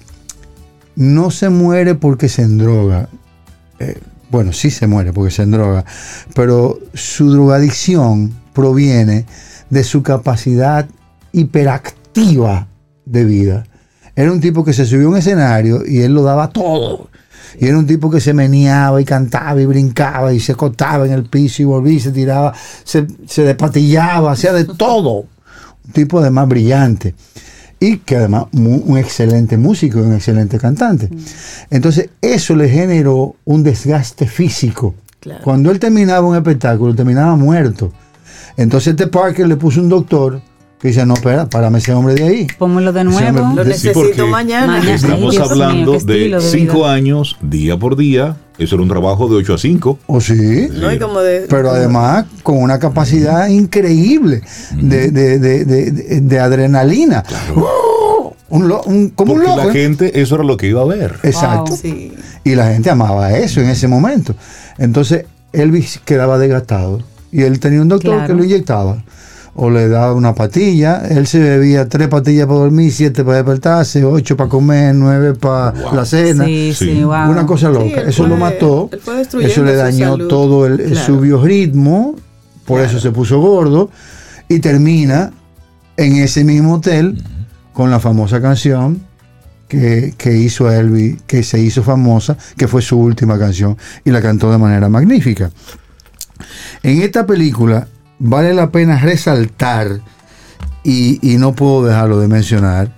[0.97, 3.09] no se muere porque se endroga.
[3.79, 3.99] Eh,
[4.31, 5.85] bueno, sí se muere porque se endroga,
[6.35, 9.27] pero su drogadicción proviene
[9.69, 10.87] de su capacidad
[11.33, 12.69] hiperactiva
[13.05, 13.65] de vida.
[14.17, 17.11] Era un tipo que se subió a un escenario y él lo daba todo.
[17.59, 21.13] Y era un tipo que se meneaba y cantaba y brincaba y se acostaba en
[21.13, 22.53] el piso y volvía y se tiraba,
[22.85, 25.27] se, se despatillaba, hacía de todo.
[25.87, 27.15] Un tipo además brillante.
[27.81, 31.11] Y que además un excelente músico y un excelente cantante.
[31.71, 34.95] Entonces eso le generó un desgaste físico.
[35.21, 35.43] Claro.
[35.43, 37.93] Cuando él terminaba un espectáculo, terminaba muerto.
[38.57, 40.41] Entonces este Parker le puso un doctor
[40.81, 42.47] que dice, no, espera, párame ese hombre de ahí.
[42.59, 43.41] Pónmelo de nuevo.
[43.43, 44.79] hombre- Lo necesito porque mañana.
[44.95, 46.93] Estamos Dios hablando de de cinco vida.
[46.93, 48.37] años, día por día.
[48.59, 49.99] Eso era un trabajo de 8 a 5.
[50.07, 50.69] ¿O sí?
[50.73, 54.43] No, y como de, Pero además con una capacidad increíble
[54.81, 57.25] de, de- de- de- de- de adrenalina.
[58.51, 59.65] Un lo- un- como un Porque loco.
[59.65, 59.73] la ¿eh?
[59.73, 61.17] gente, eso era lo que iba a ver.
[61.25, 61.71] Exacto.
[61.73, 61.77] Wow.
[61.79, 62.13] Sí.
[62.45, 64.37] Y la gente amaba eso en ese momento.
[64.79, 67.01] Entonces Elvis quedaba desgastado
[67.35, 68.27] Y él tenía un doctor Claro.
[68.29, 69.03] que lo inyectaba.
[69.57, 71.03] O le daba una patilla.
[71.09, 75.73] Él se bebía tres patillas para dormir, siete para despertarse, ocho para comer, nueve para
[75.73, 75.95] Wow.
[75.95, 76.45] la cena.
[76.45, 77.03] Sí, sí, Sí.
[77.05, 77.29] wow.
[77.31, 78.03] Una cosa loca.
[78.03, 78.89] eso lo mató.
[79.41, 80.95] Eso le dañó todo el, Claro.
[81.07, 82.15] su biorritmo.
[82.65, 83.91] Por eso se puso gordo.
[84.49, 85.33] Y termina
[85.97, 87.23] en ese mismo hotel
[87.73, 89.01] con la famosa canción
[89.69, 93.77] que, que hizo Elvis, que se hizo famosa, que fue su última canción.
[94.05, 95.51] Y la cantó de manera magnífica.
[96.85, 100.01] En esta película vale la pena resaltar,
[100.85, 102.93] y, y no puedo dejarlo de mencionar,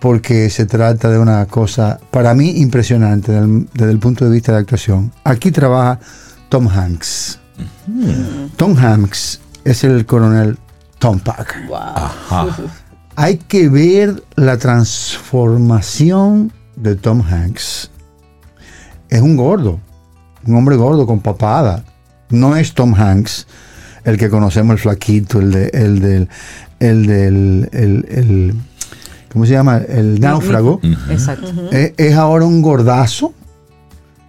[0.00, 4.58] porque se trata de una cosa para mí impresionante desde el punto de vista de
[4.58, 5.12] actuación.
[5.22, 6.00] Aquí trabaja
[6.48, 7.38] Tom Hanks.
[8.56, 10.58] Tom Hanks es el coronel
[10.98, 11.56] Tom Pack.
[11.72, 12.46] Ajá.
[13.16, 17.90] Hay que ver la transformación de Tom Hanks.
[19.08, 19.78] Es un gordo,
[20.44, 21.84] un hombre gordo con papada.
[22.30, 23.46] No es Tom Hanks
[24.04, 26.28] el que conocemos, el flaquito, el, de, el del,
[26.80, 28.54] el del, el, el-
[29.32, 29.78] ¿cómo se llama?
[29.78, 30.80] El náufrago.
[31.10, 31.52] Exacto.
[31.72, 33.32] Es, es ahora un gordazo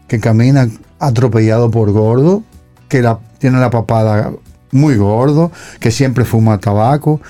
[0.08, 0.68] que camina
[1.00, 2.44] atropellado por gordo,
[2.90, 4.32] que la- tiene la papada
[4.72, 7.22] muy gordo, que siempre fuma tabaco.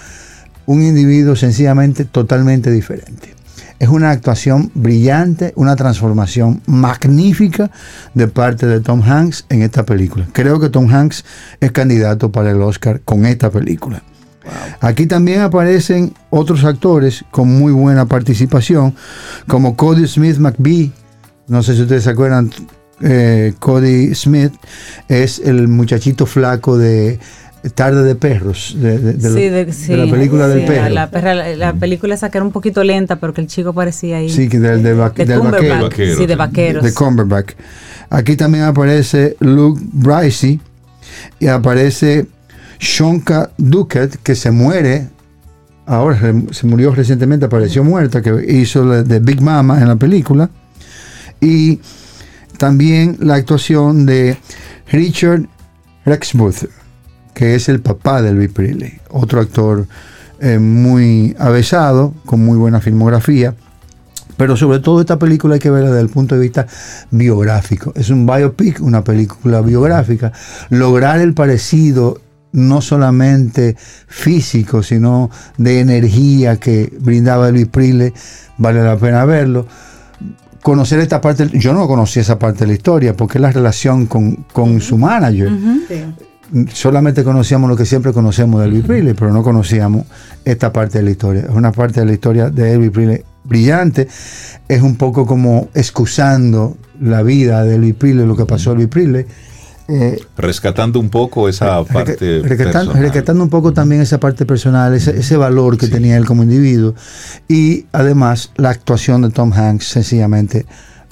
[0.65, 3.33] Un individuo sencillamente totalmente diferente.
[3.79, 7.69] Es una actuación brillante, una transformación magnífica
[8.13, 10.27] de parte de Tom Hanks en esta película.
[10.33, 11.23] Creo que Tom Hanks
[11.59, 14.01] es candidato para el Oscar con esta película.
[14.79, 18.95] Aquí también aparecen otros actores con muy buena participación,
[19.47, 20.91] como Cody Smith McBee.
[21.47, 22.51] No sé si ustedes se acuerdan,
[23.01, 24.53] eh, Cody Smith
[25.07, 27.19] es el muchachito flaco de
[27.73, 30.89] Tarde de Perros, de, de- de Sí, la- de, de sí, la película del perro.
[30.89, 33.73] La, perra- la- la película esa que era un poquito lenta, pero que el chico
[33.73, 34.29] parecía ahí.
[34.29, 35.61] Sí, que del, va- de del Cumberbatch.
[35.69, 35.83] vaquero.
[35.89, 36.83] Vaquero, sí, de vaqueros.
[36.83, 37.51] de Cumberbatch.
[38.09, 40.61] Aquí también aparece Luke Bricey
[41.39, 42.27] y aparece
[42.79, 45.07] Shonka Duckett, que se muere.
[45.85, 46.19] Ahora
[46.51, 50.49] se- murió recientemente, apareció muerta, que hizo la de Big Mama en la película.
[51.41, 51.79] Y
[52.57, 54.37] también la actuación de
[54.91, 55.47] Richard
[56.05, 56.65] Rexbooth,
[57.37, 59.85] que es el papá de Elvis Presley, otro actor
[60.39, 63.53] eh, muy avesado, con muy buena filmografía.
[64.37, 66.65] Pero sobre todo esta película hay que verla desde el punto de vista
[67.11, 67.93] biográfico.
[67.95, 70.31] Es un biopic, una película biográfica.
[70.71, 72.19] Lograr el parecido
[72.53, 73.75] no solamente
[74.07, 78.13] físico, sino de energía que brindaba Elvis Presley,
[78.57, 79.67] vale la pena verlo.
[80.63, 84.07] Conocer esta parte, yo no conocí esa parte de la historia, porque es la relación
[84.07, 85.51] con, con su manager
[85.87, 86.03] Sí.
[86.73, 90.05] Solamente conocíamos lo que siempre conocemos de Elvis Presley, pero no conocíamos
[90.45, 91.43] esta parte de la historia.
[91.43, 94.07] Es una parte de la historia de Elvis Presley brillante.
[94.67, 98.87] Es un poco como excusando la vida de Elvis Presley, lo que pasó a Elvis
[98.87, 99.25] Presley.
[99.89, 102.41] Eh, Rescatando un poco esa parte.
[102.43, 103.01] rescatando, personal.
[103.01, 106.93] rescatando un poco también esa parte personal, ese, ese valor que tenía él como individuo.
[107.47, 110.65] Y además la actuación de Tom Hanks sencillamente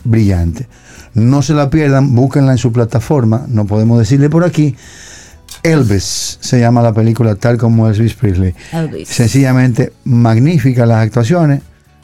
[0.03, 0.67] brillante.
[1.13, 4.75] No se la pierdan, búsquenla en su plataforma, no podemos decirle por aquí.
[5.73, 8.54] Elvis se llama la película tal como Elvis Presley.
[8.71, 9.08] Elvis.
[9.10, 11.62] Sencillamente magníficas las actuaciones,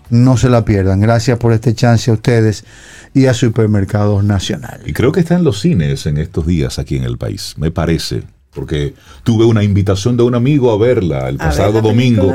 [0.10, 1.00] no se la pierdan.
[1.00, 2.66] Gracias por este chance a ustedes
[3.14, 4.82] y a Supermercados Nacional.
[4.86, 7.72] Y creo que está en los cines en estos días aquí en el país, me
[7.72, 8.24] parece.
[8.54, 8.94] Porque
[9.24, 12.34] tuve una invitación de un amigo a verla el A pasado domingo.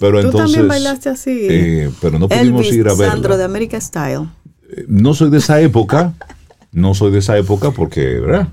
[0.00, 0.32] Pero Tú entonces.
[0.52, 1.46] también bailaste así.
[1.50, 3.12] eh, pero no pudimos Elvis, ir a verla.
[3.12, 4.28] Sandro de America Style.
[4.70, 6.14] Eh, No soy de esa época.
[6.72, 8.48] no soy de esa época porque, ¿verdad?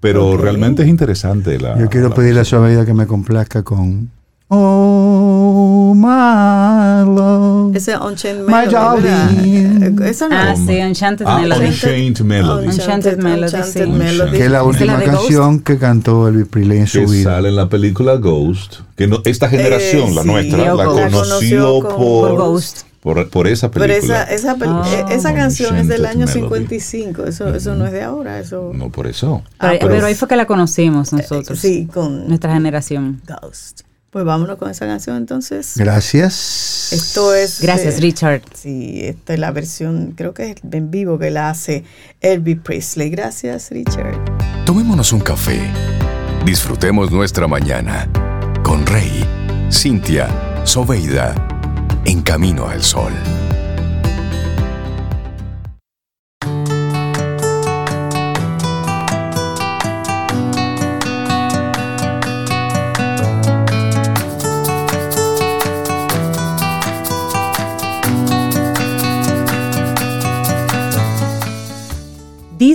[0.00, 1.78] Pero realmente es interesante la.
[1.78, 4.10] Yo quiero la pedirle a su vida que me complazca con
[4.48, 5.27] Oh
[5.98, 7.76] my love.
[7.76, 9.82] Ese Unchained My Melody, darling.
[10.04, 10.60] Eh, Esa no Ah, es.
[10.60, 11.66] sí, Enchanted Ah, Melody.
[11.66, 12.66] Unchained Melody.
[12.66, 13.90] Enchanted Melody, Enchanted sí.
[13.90, 14.30] Melody.
[14.38, 15.18] Que es la Esa es última la de Ghost.
[15.20, 17.34] canción que cantó Elvis Presley en su que vida.
[17.34, 20.28] sale en la película Ghost, que no- esta generación, Eh, la sí.
[20.28, 22.82] nuestra, la conoció con- por, por Ghost.
[23.00, 24.22] por, por esa Pero película.
[24.24, 24.88] esa, esa, pel- Ah.
[25.10, 26.40] eh, esa canción es del año Melody.
[26.40, 27.24] 55.
[27.24, 28.38] Eso, eso no es de ahora.
[28.40, 28.72] Eso.
[28.74, 29.42] No por eso.
[29.60, 31.58] Pero, Ah, pero pues, ahí fue que la conocimos nosotros.
[31.58, 33.20] Sí, con Nuestra generación.
[33.26, 33.82] Ghost.
[34.10, 35.74] Pues vámonos con esa canción entonces.
[35.76, 36.92] Gracias.
[36.92, 37.60] Esto es.
[37.60, 38.42] Gracias, eh, Richard.
[38.54, 41.84] Sí, esta es la versión, creo que es en vivo que la hace
[42.20, 43.10] Elvis Presley.
[43.10, 44.16] Gracias, Richard.
[44.64, 45.60] Tomémonos un café.
[46.46, 48.08] Disfrutemos nuestra mañana
[48.62, 49.24] con Rey,
[49.70, 50.28] Cintia,
[50.64, 51.34] Soveida,
[52.06, 53.12] en camino al sol.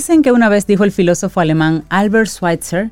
[0.04, 2.92] Dicen que una vez dijo el filósofo alemán Albert Schweitzer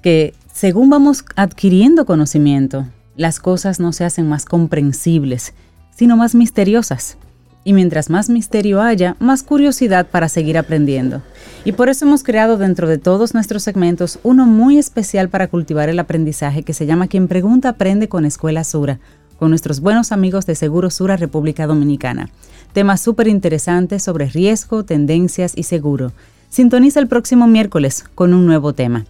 [0.00, 2.86] que Según vamos adquiriendo conocimiento,
[3.16, 5.52] las cosas no se hacen más comprensibles,
[5.94, 7.18] sino más misteriosas.
[7.64, 11.20] Y mientras más misterio haya, más curiosidad para seguir aprendiendo.
[11.66, 15.90] Y por eso hemos creado dentro de todos nuestros segmentos uno muy especial para cultivar
[15.90, 19.00] el aprendizaje que se llama Quien Pregunta Aprende con Escuela Sura,
[19.38, 22.30] con nuestros buenos amigos de Seguro Sura República Dominicana.
[22.72, 26.12] Temas súper interesantes sobre riesgo, tendencias y seguro.
[26.50, 29.04] Sintoniza el próximo miércoles con un nuevo tema.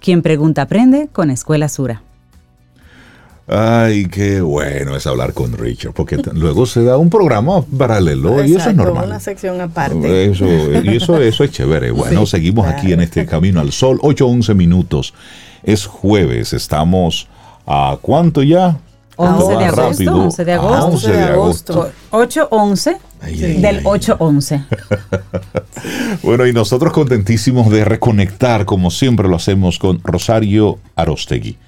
[0.00, 2.02] Quien Pregunta Aprende con Escuela Sura.
[3.48, 8.54] Ay, qué bueno es hablar con Richard, porque luego se da un programa paralelo y
[8.54, 9.06] eso es normal.
[9.06, 10.30] Una sección aparte.
[10.30, 11.90] Eso, y eso, eso es chévere.
[12.02, 15.12] Bueno, seguimos aquí en este Camino al Sol, 8-11 minutos.
[15.62, 17.28] Es jueves, estamos
[17.66, 18.78] a cuánto ya?
[19.16, 20.86] 11 de, agosto, 11 de agosto.
[20.86, 21.90] 11 de agosto.
[22.10, 22.98] 8-11
[23.60, 24.64] del 8-11.
[26.22, 31.58] bueno, y nosotros contentísimos de reconectar, como siempre lo hacemos, con Rosario Arostegui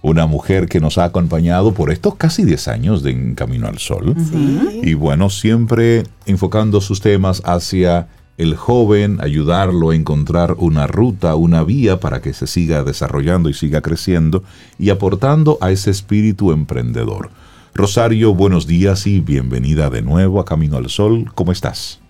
[0.00, 3.78] una mujer que nos ha acompañado por estos casi 10 años de En Camino al
[3.78, 4.14] Sol.
[4.82, 8.06] Y bueno, siempre enfocando sus temas hacia
[8.38, 13.54] el joven, ayudarlo a encontrar una ruta, una vía para que se siga desarrollando y
[13.54, 14.44] siga creciendo
[14.78, 17.30] y aportando a ese espíritu emprendedor.
[17.74, 21.30] Rosario, buenos días y bienvenida de nuevo a Camino al Sol.
[21.34, 22.00] ¿Cómo estás?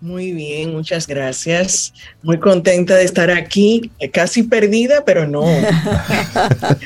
[0.00, 1.92] Muy bien, muchas gracias.
[2.22, 5.44] Muy contenta de estar aquí, casi perdida, pero no.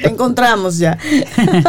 [0.03, 0.99] Te encontramos ya.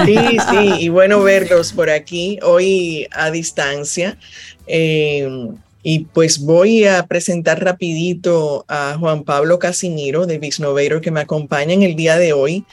[0.05, 0.17] Sí,
[0.49, 4.17] sí, y bueno verlos por aquí hoy a distancia.
[4.65, 5.49] Eh,
[5.83, 11.73] y pues voy a presentar rapidito a Juan Pablo Casimiro de Bisnoveiro que me acompaña
[11.73, 12.65] en el día de hoy.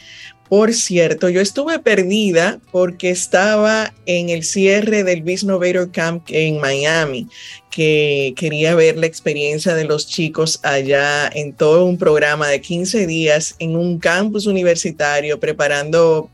[0.50, 7.28] Por cierto, yo estuve perdida porque estaba en el cierre del Bisnovator Camp en Miami,
[7.70, 13.06] que quería ver la experiencia de los chicos allá en todo un programa de 15
[13.06, 16.28] días en un campus universitario, preparando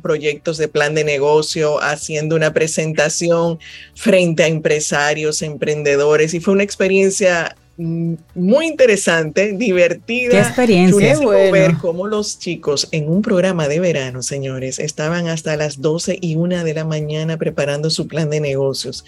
[0.00, 3.58] proyectos de plan de negocio, haciendo una presentación
[3.96, 10.30] frente a empresarios, emprendedores, y fue una experiencia muy interesante, divertida.
[10.30, 11.18] Qué experiencia.
[11.18, 16.18] Qué ver cómo los chicos en un programa de verano, señores, estaban hasta las 12
[16.20, 19.04] y una de la mañana preparando su plan de negocios,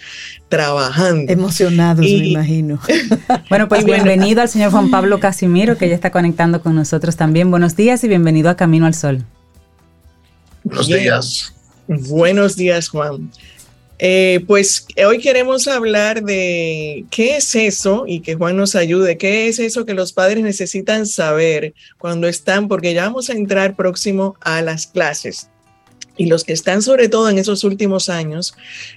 [0.49, 1.31] trabajando.
[1.31, 2.79] Emocionados, me imagino.
[3.49, 7.49] bueno, pues bienvenido al señor Juan Pablo Casimiro, que ya está conectando con nosotros también.
[7.49, 9.25] Buenos días y bienvenido a Camino al Sol.
[10.63, 11.55] Buenos días.
[11.87, 13.31] Buenos días, Juan.
[14.01, 19.49] Eh, pues hoy queremos hablar de qué es eso y que Juan nos ayude, qué
[19.49, 24.37] es eso que los padres necesitan saber cuando están, porque ya vamos a entrar próximo
[24.39, 25.49] a las clases.
[26.19, 28.53] Y los que están sobre todo en esos últimos años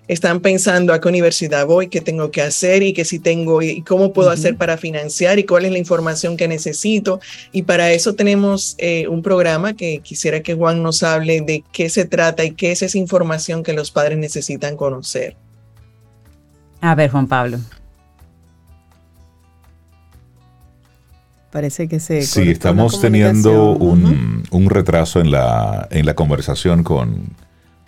[0.08, 3.82] están pensando a qué universidad voy, qué tengo que hacer y qué si tengo y
[3.82, 7.20] cómo puedo hacer para financiar y cuál es la información que necesito.
[7.52, 11.88] Y para eso tenemos eh, un programa que quisiera que Juan nos hable de qué
[11.90, 15.36] se trata y qué es esa información que los padres necesitan conocer.
[16.80, 17.60] A ver, Juan Pablo.
[21.52, 22.22] Parece que se...
[22.22, 27.26] Sí, estamos teniendo un, un, retraso en la, en la conversación con,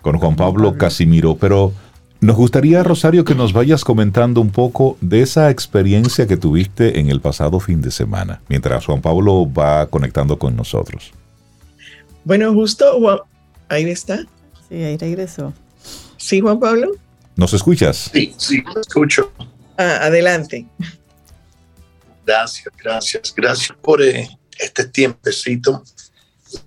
[0.03, 1.73] con Juan Pablo, Casimiro, pero
[2.21, 7.09] nos gustaría, Rosario, que nos vayas comentando un poco de esa experiencia que tuviste en
[7.09, 11.11] el pasado fin de semana, mientras Juan Pablo va conectando con nosotros.
[12.23, 13.25] Bueno, justo,
[13.67, 14.19] ahí está.
[14.69, 15.53] Sí, ahí regresó.
[16.17, 16.91] ¿Sí, Juan Pablo?
[17.35, 18.11] ¿Nos escuchas?
[18.13, 19.31] Sí, sí, lo escucho.
[19.75, 20.67] Ah, adelante.
[22.25, 25.83] Gracias, gracias, gracias por eh, este tiempecito.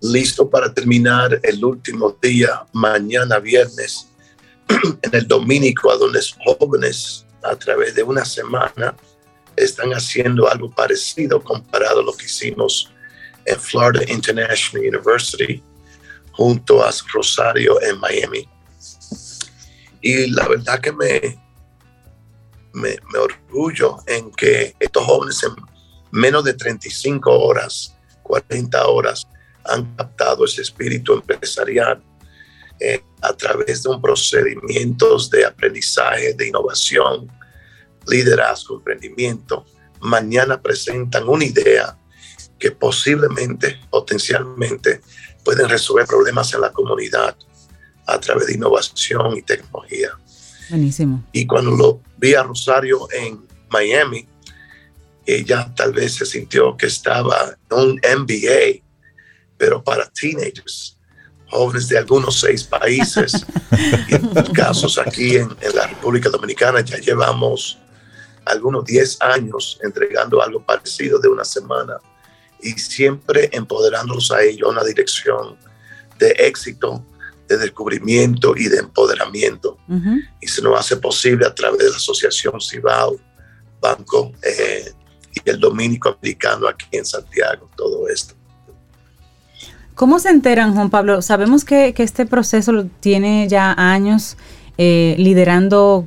[0.00, 4.08] Listo para terminar el último día, mañana viernes,
[4.68, 8.94] en el Dominico, a donde jóvenes a través de una semana
[9.56, 12.92] están haciendo algo parecido comparado a lo que hicimos
[13.44, 15.62] en Florida International University
[16.32, 18.48] junto a Rosario en Miami.
[20.00, 21.40] Y la verdad que me,
[22.78, 25.54] me, orgullo en que estos jóvenes en
[26.10, 29.26] menos de 35 horas, 40 horas,
[29.64, 32.02] han captado ese espíritu empresarial
[32.80, 37.30] eh, a través de un procedimientos de aprendizaje, de innovación,
[38.06, 39.66] liderazgo, emprendimiento.
[40.00, 41.98] Mañana presentan una idea
[42.58, 45.00] que posiblemente, potencialmente,
[45.44, 47.36] pueden resolver problemas en la comunidad
[48.06, 50.10] a través de innovación y tecnología.
[50.70, 51.24] Buenísimo.
[51.32, 54.26] Y cuando lo vi a Rosario en Miami,
[55.26, 58.82] ella tal vez se sintió que estaba en un MBA,
[59.56, 60.96] pero para teenagers,
[61.50, 63.46] jóvenes de algunos seis países.
[64.08, 67.78] y en casos aquí en, en, la República Dominicana ya llevamos
[68.48, 71.98] algunos 10 años entregando algo parecido de una semana
[72.60, 75.56] y siempre empoderándolos a ellos en una dirección
[76.18, 77.04] de éxito,
[77.48, 79.78] de descubrimiento y de empoderamiento.
[80.40, 83.16] Y se nos hace posible a través de la Asociación Cibao,
[83.80, 84.92] Banco eh,
[85.32, 88.34] y el Dominico Americano aquí en Santiago, todo esto.
[89.94, 91.22] ¿Cómo se enteran, Juan Pablo?
[91.22, 94.36] Sabemos que, este proceso tiene ya años
[94.76, 96.06] eh, liderando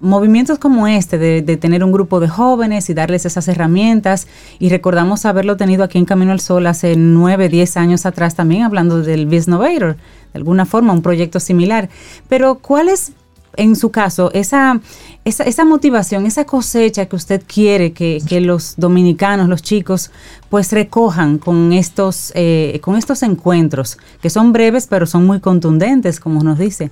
[0.00, 4.26] movimientos como este, de, tener un grupo de jóvenes y darles esas herramientas,
[4.58, 8.62] y recordamos haberlo tenido aquí en Camino al Sol hace nueve, diez años atrás también,
[8.62, 9.96] hablando del Biznovator,
[10.36, 11.88] alguna forma, un proyecto similar.
[12.28, 13.12] Pero, ¿cuál es,
[13.56, 14.80] en su caso, esa,
[15.24, 20.10] esa, motivación, esa cosecha que usted quiere que, los dominicanos, los chicos,
[20.50, 26.20] pues recojan con estos, eh, con estos encuentros, que son breves pero son muy contundentes,
[26.20, 26.90] como nos dice.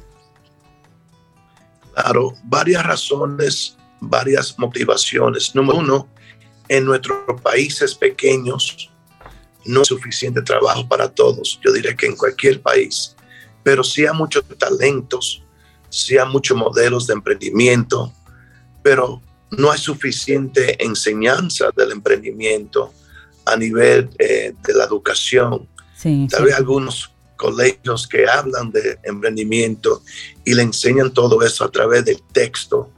[1.94, 5.54] Claro, varias razones, varias motivaciones.
[5.54, 6.08] Número uno,
[6.68, 8.90] en nuestros países pequeños
[9.64, 11.58] no es suficiente trabajo para todos.
[11.64, 13.13] Yo diré que en cualquier país,
[13.64, 15.42] pero sí hay muchos talentos,
[15.88, 18.12] sí hay muchos modelos de emprendimiento,
[18.82, 22.92] pero no hay suficiente enseñanza del emprendimiento
[23.46, 25.66] a nivel eh, de la educación.
[26.30, 30.02] Tal vez algunos colegios que hablan de emprendimiento
[30.44, 32.90] y le enseñan todo eso a través del texto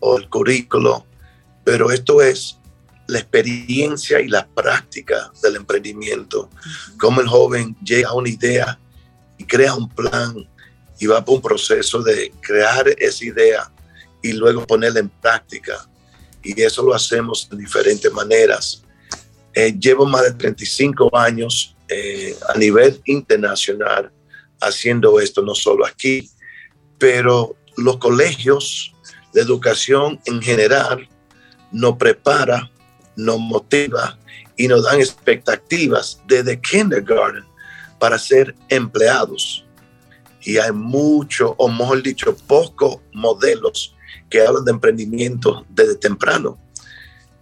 [0.00, 1.06] o el currículo,
[1.64, 2.58] pero esto es
[3.06, 6.50] la experiencia y la práctica del emprendimiento,
[6.98, 8.78] cómo el joven llega a una idea
[9.52, 10.34] crea un plan
[10.98, 13.70] y va por un proceso de crear esa idea
[14.22, 15.86] y luego ponerla en práctica.
[16.42, 18.82] Y eso lo hacemos de diferentes maneras.
[19.52, 24.10] Eh, llevo más de 35 años eh, a nivel internacional
[24.58, 26.30] haciendo esto, no solo aquí,
[26.96, 28.94] pero los colegios
[29.34, 31.06] de educación en general
[31.72, 32.70] nos prepara,
[33.16, 34.18] nos motiva
[34.56, 37.51] y nos dan expectativas desde kindergarten
[38.02, 39.64] para ser empleados.
[40.40, 43.94] Y hay mucho, o mejor dicho, pocos modelos
[44.28, 46.58] que hablan de emprendimiento desde temprano.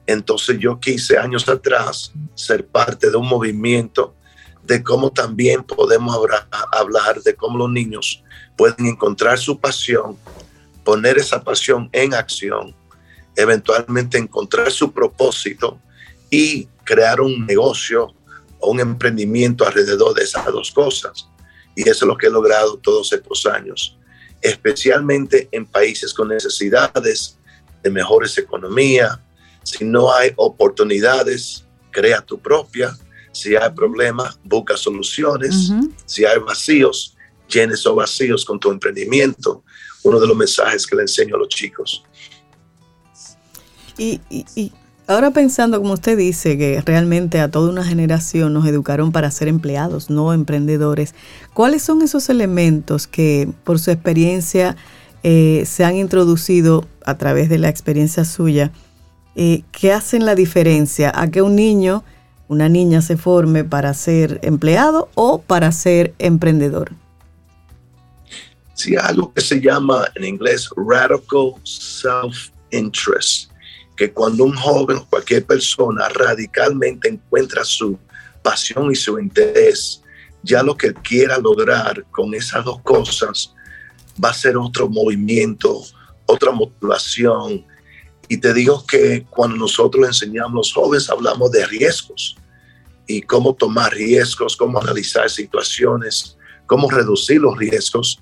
[0.06, 4.14] Entonces yo quise años atrás ser parte de un movimiento
[4.62, 6.14] de cómo también podemos
[6.72, 8.22] hablar de cómo los niños
[8.54, 10.18] pueden encontrar su pasión,
[10.84, 12.76] poner esa pasión en acción,
[13.34, 15.80] eventualmente encontrar su propósito
[16.30, 18.14] y crear un negocio
[18.60, 21.28] o un emprendimiento alrededor de esas dos cosas.
[21.74, 23.96] Y eso es lo que he logrado todos estos años
[24.40, 27.38] especialmente en países con necesidades
[27.82, 29.18] de mejores economías.
[29.62, 32.96] Si no hay oportunidades, crea tu propia.
[33.32, 35.70] Si hay problemas, busca soluciones.
[36.06, 37.16] Si hay vacíos,
[37.48, 39.62] llene esos vacíos con tu emprendimiento.
[40.02, 42.02] Uno de los mensajes que le enseño a los chicos.
[43.98, 44.72] Y, y
[45.10, 49.48] ahora pensando, como usted dice, que realmente a toda una generación nos educaron para ser
[49.48, 51.14] empleados, no emprendedores.
[51.52, 54.76] ¿Cuáles son esos elementos que por su experiencia
[55.24, 58.70] eh, se han introducido a través de la experiencia suya
[59.34, 62.04] eh, que hacen la diferencia a que un niño,
[62.46, 66.92] una niña se forme para ser empleado o para ser emprendedor?
[68.74, 73.49] Sí, algo que se llama en inglés radical self-interest,
[74.00, 77.98] que cuando un joven o cualquier persona radicalmente encuentra su
[78.42, 80.00] pasión y su interés
[80.42, 83.52] ya lo que quiera lograr con esas dos cosas
[84.24, 85.82] va a ser otro movimiento,
[86.24, 87.66] otra motivación.
[88.26, 92.38] Y te digo que cuando nosotros enseñamos a los jóvenes hablamos de riesgos
[93.06, 98.18] y cómo tomar riesgos, cómo analizar situaciones, cómo reducir los riesgos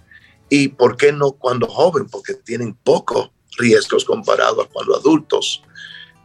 [0.49, 5.63] y por qué no cuando joven, porque tienen pocos riesgos comparados a cuando adultos.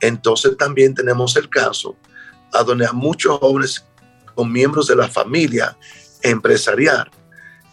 [0.03, 1.95] Entonces también tenemos el caso
[2.51, 3.85] a donde a muchos jóvenes
[4.35, 5.77] con miembros de la familia
[6.21, 7.09] empresarial,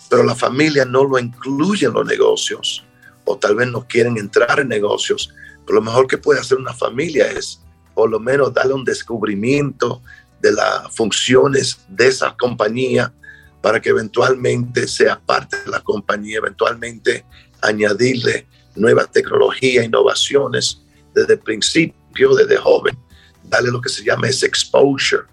[0.08, 2.84] pero la familia no lo incluye en los negocios
[3.24, 5.34] o tal vez no quieren entrar en negocios.
[5.66, 7.60] Pero lo mejor que puede hacer una familia es
[7.94, 10.00] por lo menos darle un descubrimiento
[10.40, 13.12] de las funciones de esa compañía
[13.60, 17.26] para que eventualmente sea parte de la compañía, eventualmente
[17.60, 20.80] añadirle nuevas tecnologías, innovaciones
[21.12, 22.96] desde el principio, desde joven,
[23.44, 25.24] darle lo que se llama ese exposure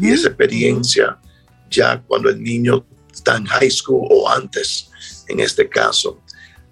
[0.00, 1.18] y esa experiencia
[1.70, 4.90] ya cuando el niño está en high school o antes,
[5.28, 6.20] en este caso.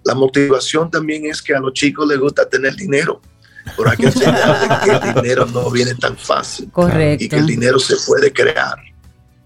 [0.03, 3.21] La motivación también es que a los chicos les gusta tener dinero.
[3.75, 6.69] Por aquí que el dinero no viene tan fácil.
[6.71, 7.25] Correcto.
[7.25, 8.77] Y que el dinero se puede crear.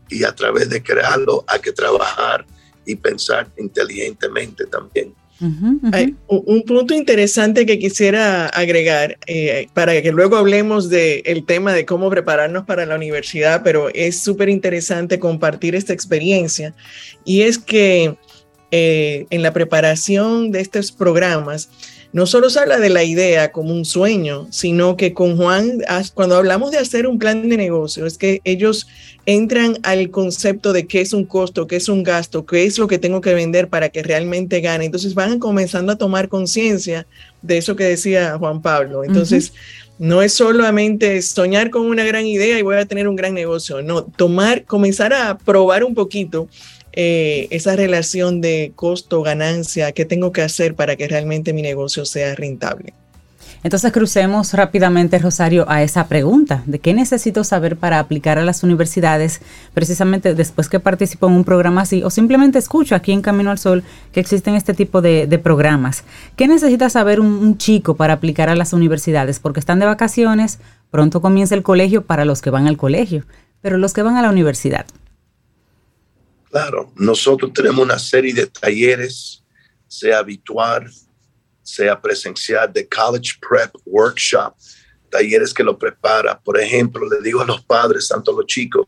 [0.09, 2.45] Y a través de crearlo hay que trabajar
[2.86, 5.15] y pensar inteligentemente también.
[5.39, 12.09] Un punto interesante que quisiera agregar eh, para que luego hablemos del tema de cómo
[12.09, 16.73] prepararnos para la universidad, pero es súper interesante compartir esta experiencia
[17.23, 18.17] y es que
[18.71, 21.69] eh, en la preparación de estos programas,
[22.12, 25.84] no solo se habla de la idea como un sueño, sino que con Juan,
[26.16, 28.88] cuando hablamos de hacer un plan de negocio, es que ellos
[29.28, 32.88] entran al concepto de qué es un costo, qué es un gasto, qué es lo
[32.88, 34.86] que tengo que vender para que realmente gane.
[34.86, 37.05] Entonces van comenzando a tomar conciencia
[37.43, 39.03] de eso que decía Juan Pablo.
[39.03, 39.53] Entonces,
[39.99, 43.82] no es solamente soñar con una gran idea y voy a tener un gran negocio,
[43.82, 46.47] no, tomar, comenzar a probar un poquito
[46.93, 52.35] eh, esa relación de costo-ganancia, qué tengo que hacer para que realmente mi negocio sea
[52.35, 52.93] rentable.
[53.61, 58.63] Entonces crucemos rápidamente, Rosario, a esa pregunta de qué necesito saber para aplicar a las
[58.63, 59.41] universidades,
[59.73, 63.57] precisamente después que participo en un programa así, o simplemente escucho aquí en Camino al
[63.57, 63.83] Sol
[64.13, 66.03] que existen este tipo de, programas.
[66.35, 69.39] ¿Qué necesita saber un, chico para aplicar a las universidades?
[69.39, 70.59] Porque están de vacaciones,
[70.89, 73.25] pronto comienza el colegio para los que van al colegio,
[73.61, 74.85] pero los que van a la universidad.
[76.49, 79.43] Claro, nosotros tenemos una serie de talleres,
[79.87, 80.91] sea habitual,
[81.61, 84.55] sea presencial, de College Prep Workshop,
[85.11, 86.39] talleres que lo prepara.
[86.39, 88.87] Por ejemplo, le digo a los padres, tanto a los chicos,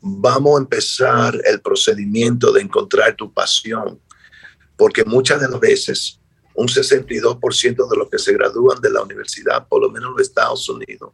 [0.00, 4.00] vamos a empezar el procedimiento de encontrar tu pasión,
[4.76, 6.18] porque muchas de las veces
[6.54, 10.22] un 62% de los que se gradúan de la universidad, por lo menos en los
[10.22, 11.12] Estados Unidos,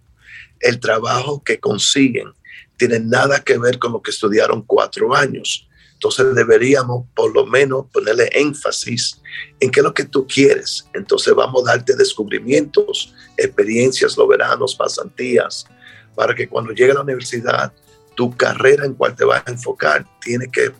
[0.60, 2.32] el trabajo que consiguen
[2.76, 5.68] tiene nada que ver con lo que estudiaron cuatro años.
[5.94, 9.20] Entonces deberíamos por lo menos ponerle énfasis
[9.60, 10.86] en qué es lo que tú quieres.
[10.92, 15.66] Entonces vamos a darte descubrimientos, experiencias, los veranos, pasantías,
[16.14, 17.72] para que cuando llegue a la universidad,
[18.14, 20.72] tu carrera en cual te vas a enfocar tiene que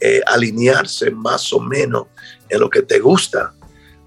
[0.00, 2.06] eh, alinearse más o menos
[2.48, 3.54] en lo que te gusta.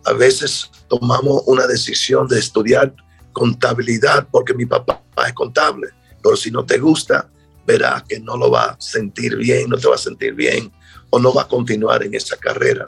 [0.04, 2.94] A veces tomamos una decisión de estudiar
[3.32, 5.88] contabilidad porque mi papá es contable,
[6.22, 7.30] pero si no te gusta,
[7.66, 10.72] verás que no lo va a sentir bien, no te va a sentir bien
[11.10, 12.88] o no va a continuar en esa carrera.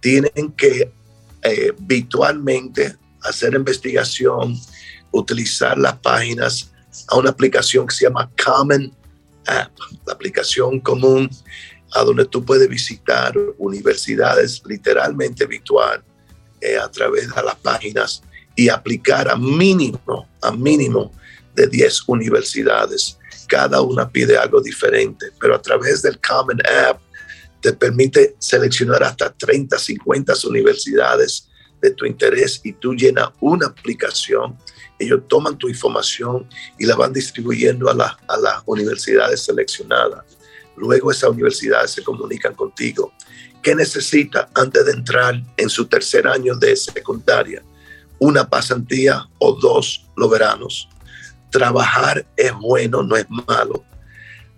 [0.00, 0.92] Tienen que
[1.42, 4.58] eh, virtualmente hacer investigación,
[5.10, 6.70] utilizar las páginas
[7.08, 8.94] a una aplicación que se llama Common
[9.46, 9.72] App,
[10.06, 11.28] la aplicación común
[11.92, 16.02] a donde tú puedes visitar universidades literalmente virtual
[16.60, 18.22] eh, a través de las páginas
[18.56, 21.12] y aplicar a mínimo, a mínimo
[21.54, 27.00] de 10 universidades cada una pide algo diferente, pero a través del Common App
[27.60, 31.48] te permite seleccionar hasta 30, 50 universidades
[31.80, 34.56] de tu interés y tú llenas una aplicación.
[34.98, 40.24] Ellos toman tu información y la van distribuyendo a, a las universidades seleccionadas.
[40.76, 43.12] Luego esas universidades se comunican contigo.
[43.62, 47.62] ¿Qué necesita antes de entrar en su tercer año de secundaria?
[48.18, 50.88] Una pasantía o dos los veranos
[51.54, 53.84] trabajar es bueno, no es malo.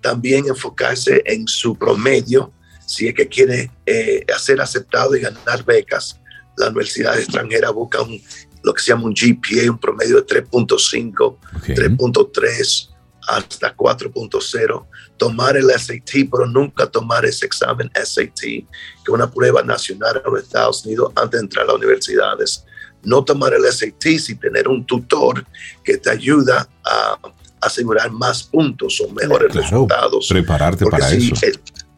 [0.01, 2.51] También enfocarse en su promedio,
[2.87, 6.19] si es que quiere eh, ser aceptado y ganar becas.
[6.57, 8.19] La universidad extranjera busca un,
[8.63, 11.37] lo que se llama un GPA, un promedio de 3.5,
[11.67, 12.89] 3.3
[13.29, 14.87] hasta 4.0.
[15.19, 18.65] Tomar el SAT, pero nunca tomar ese examen SAT, que
[19.05, 22.65] es una prueba nacional en los Estados Unidos antes de entrar a las universidades
[23.07, 25.47] no tomar el SAT y tener un tutor
[25.83, 27.19] que te ayuda a
[27.61, 30.29] asegurar más puntos o mejores resultados.
[30.29, 31.35] Prepararte para eso.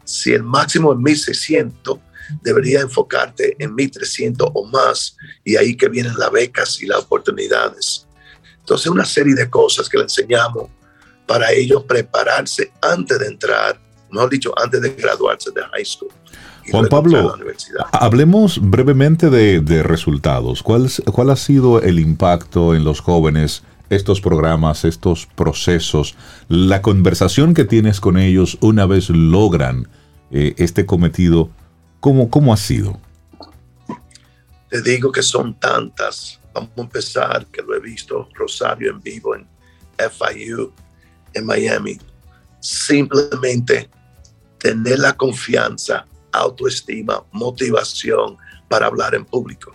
[0.05, 1.99] si el máximo es 1600,
[2.43, 8.07] debería enfocarte en 1300 o más y ahí que vienen las becas y las oportunidades.
[8.61, 10.69] Entonces, una serie de cosas que le enseñamos
[11.27, 13.81] para ellos prepararse antes de entrar,
[14.11, 16.13] mejor dicho, antes de graduarse de high school.
[16.71, 17.35] Juan Pablo,
[17.93, 20.63] hablemos brevemente de, resultados.
[20.63, 26.17] ¿Cuál, ¿Cuál ha sido el impacto en los jóvenes, estos programas, estos procesos,
[26.49, 29.89] la conversación que tienes con ellos una vez logran
[30.31, 31.51] eh, este cometido?
[32.01, 33.01] ¿Cómo, ¿Cómo ha sido?
[34.69, 36.39] Te digo que son tantas.
[36.53, 39.47] Vamos a empezar, que lo he visto Rosario en vivo en
[39.97, 40.73] FIU,
[41.33, 41.99] en Miami.
[42.61, 43.89] Simplemente
[44.59, 46.07] tener la confianza
[46.41, 48.37] autoestima, motivación
[48.69, 49.75] para hablar en público.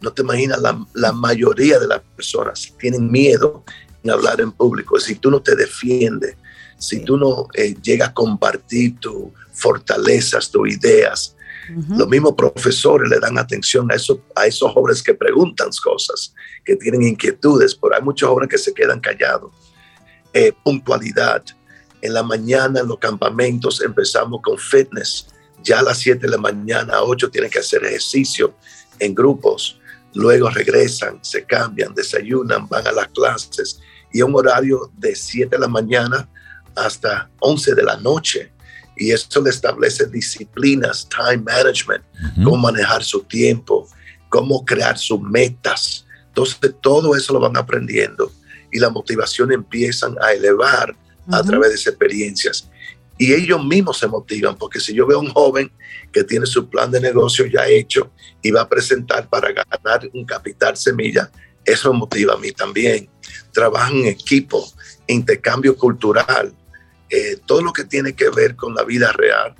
[0.00, 0.60] No te imaginas,
[0.92, 3.64] la, mayoría de las personas tienen miedo
[4.02, 4.98] en hablar en público.
[5.00, 6.36] Si tú no te defiendes,
[6.78, 11.36] si tú no eh, llegas a compartir tus fortalezas, tus ideas,
[11.88, 16.76] los mismos profesores le dan atención a, eso, a esos jóvenes que preguntan cosas, que
[16.76, 19.50] tienen inquietudes, pero hay muchos jóvenes que se quedan callados.
[20.32, 21.42] Eh, puntualidad.
[22.02, 25.28] En la mañana en los campamentos empezamos con fitness
[25.64, 28.54] Ya a las 7 de la mañana, a 8 tienen que hacer ejercicio
[28.98, 29.80] en grupos.
[30.14, 33.80] Luego regresan, se cambian, desayunan, van a las clases
[34.12, 36.28] y un horario de 7 de la mañana
[36.76, 38.52] hasta 11 de la noche.
[38.96, 42.04] Y eso le establece disciplinas, time management,
[42.44, 43.88] cómo manejar su tiempo,
[44.28, 46.06] cómo crear sus metas.
[46.28, 48.30] Entonces, todo eso lo van aprendiendo
[48.70, 50.94] y la motivación empiezan a elevar
[51.32, 52.68] a través de esas experiencias.
[53.16, 55.70] Y ellos mismos se motivan, porque si yo veo a un joven
[56.12, 58.10] que tiene su plan de negocio ya hecho
[58.42, 61.30] y va a presentar para ganar un capital semilla,
[61.64, 63.08] eso me motiva a mí también.
[63.52, 64.66] Trabajan en equipo,
[65.06, 66.52] intercambio cultural,
[67.08, 69.54] eh, todo lo que tiene que ver con la vida real,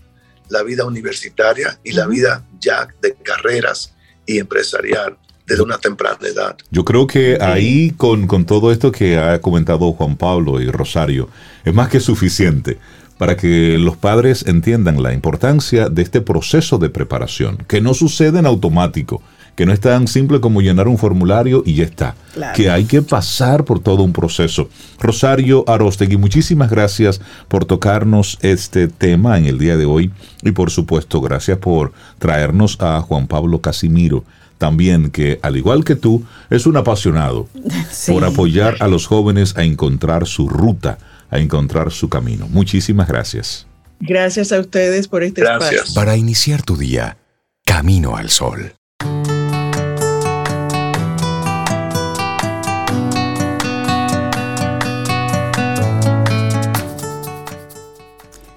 [0.49, 3.95] la vida universitaria y la vida ya de carreras
[4.27, 6.57] y empresarial desde una temprana edad.
[6.71, 11.29] Yo creo que ahí con, con todo esto que ha comentado Juan Pablo y Rosario,
[11.65, 12.79] es más que suficiente
[13.19, 18.39] para que los padres entiendan la importancia de este proceso de preparación, que no sucede
[18.39, 19.23] en automático,
[19.55, 22.17] que no es tan simple como llenar un formulario y ya está,
[22.55, 24.69] que hay que pasar por todo un proceso.
[24.99, 30.11] Rosario Arostegui, muchísimas gracias por tocarnos este tema en el día de hoy
[30.43, 34.25] y por supuesto gracias por traernos a Juan Pablo Casimiro
[34.59, 37.49] también que, al igual que tú, es un apasionado
[38.07, 40.99] por apoyar a los jóvenes a encontrar su ruta,
[41.35, 42.47] a encontrar su camino.
[42.49, 43.67] Muchísimas gracias.
[43.99, 45.83] Gracias a ustedes por este espacio.
[45.93, 47.17] Para iniciar tu día,
[47.65, 48.73] Camino al Sol.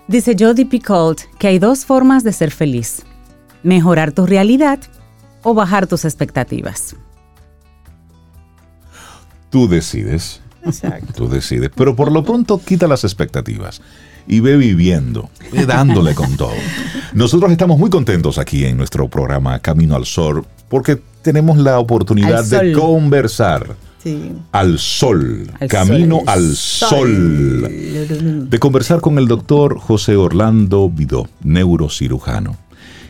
[0.08, 3.02] Dice Jody Picoult que hay dos formas de ser feliz.
[3.64, 4.80] Mejorar tu realidad
[5.42, 6.96] o bajar tus expectativas?
[9.50, 10.42] Tú decides.
[10.68, 11.14] Exacto.
[11.14, 11.72] Tú decides.
[11.76, 13.82] Pero por lo pronto quita las expectativas
[14.28, 16.54] y ve viviendo, ve dándole con todo.
[17.14, 22.46] Nosotros estamos muy contentos aquí en nuestro programa Camino al Sol porque tenemos la oportunidad
[22.46, 23.76] de conversar.
[24.54, 27.68] Al sol, camino al sol.
[28.50, 32.56] De conversar con el doctor José Orlando Vidó, neurocirujano.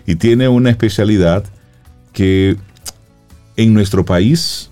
[0.08, 1.44] Y tiene una especialidad
[2.14, 2.58] que
[3.58, 4.72] en nuestro país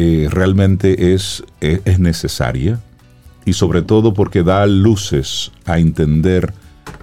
[0.00, 2.78] eh, realmente es, es, necesaria
[3.44, 6.54] y sobre todo porque da luces a entender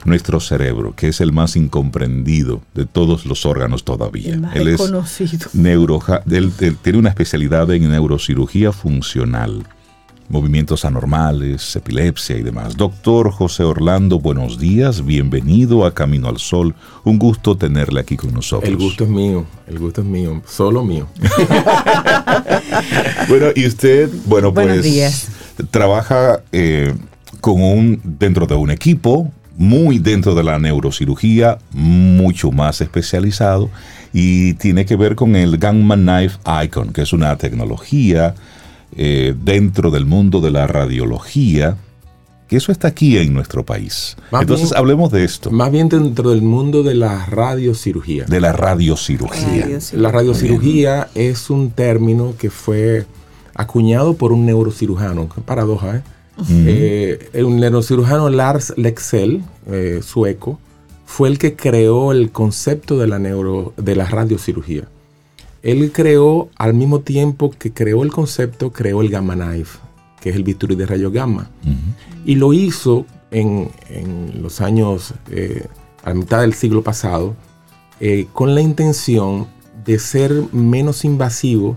[0.05, 4.39] nuestro cerebro, que es el más incomprendido de todos los órganos todavía.
[4.53, 5.49] él es conocido.
[5.53, 9.65] él tiene una especialidad en neurocirugía funcional
[10.29, 12.75] movimientos anormales, epilepsia y demás.
[12.75, 16.75] Doctor José Orlando, buenos días, bienvenido a Camino al Sol.
[17.03, 18.69] Un gusto tenerle aquí con nosotros.
[18.69, 21.07] El gusto es mío, el gusto es mío, solo mío.
[23.29, 25.29] bueno, y usted, bueno, pues
[25.69, 26.93] trabaja eh,
[27.41, 33.69] con un, dentro de un equipo, muy dentro de la neurocirugía, mucho más especializado,
[34.11, 38.35] y tiene que ver con el Gamma Knife Icon, que es una tecnología
[38.95, 41.77] eh, dentro del mundo de la radiología,
[42.47, 44.15] que eso está aquí en nuestro país.
[44.31, 45.51] Entonces hablemos de esto.
[45.51, 48.25] Más bien dentro del mundo de la radiocirugía.
[48.25, 49.67] De la radiocirugía.
[49.93, 53.05] La radiocirugía es un término que fue
[53.55, 56.03] acuñado por un neurocirujano, qué paradoja, ¿eh?
[56.49, 60.59] eh el neurocirujano Lars Lexell, eh, sueco,
[61.05, 64.87] fue el que creó el concepto de la, neuro, de la radiocirugía.
[65.65, 69.79] Él creó, al mismo tiempo que creó el concepto, creó el Gamma Knife,
[70.21, 71.49] que es el bisturí de rayo gamma.
[72.23, 73.71] Y lo hizo en,
[74.39, 75.65] los años, eh,
[76.03, 77.35] a la mitad del siglo pasado,
[77.99, 79.47] eh, con la intención
[79.83, 81.75] de ser menos invasivo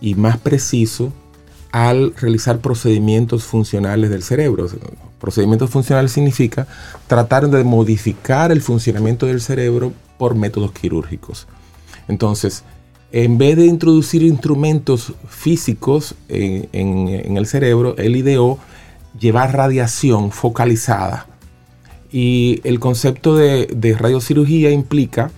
[0.00, 1.12] y más preciso
[1.72, 4.68] al realizar procedimientos funcionales del cerebro.
[5.18, 6.68] Procedimientos funcionales significa
[7.08, 11.48] tratar de modificar el funcionamiento del cerebro por métodos quirúrgicos.
[12.06, 12.62] Entonces,
[13.16, 18.58] en vez de introducir instrumentos físicos en, el cerebro, él ideó
[19.18, 21.26] llevar radiación focalizada.
[22.12, 25.30] Y el concepto de, radiocirugía implica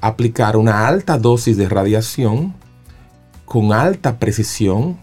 [0.00, 2.54] aplicar una alta dosis de radiación
[3.46, 4.96] con alta precisión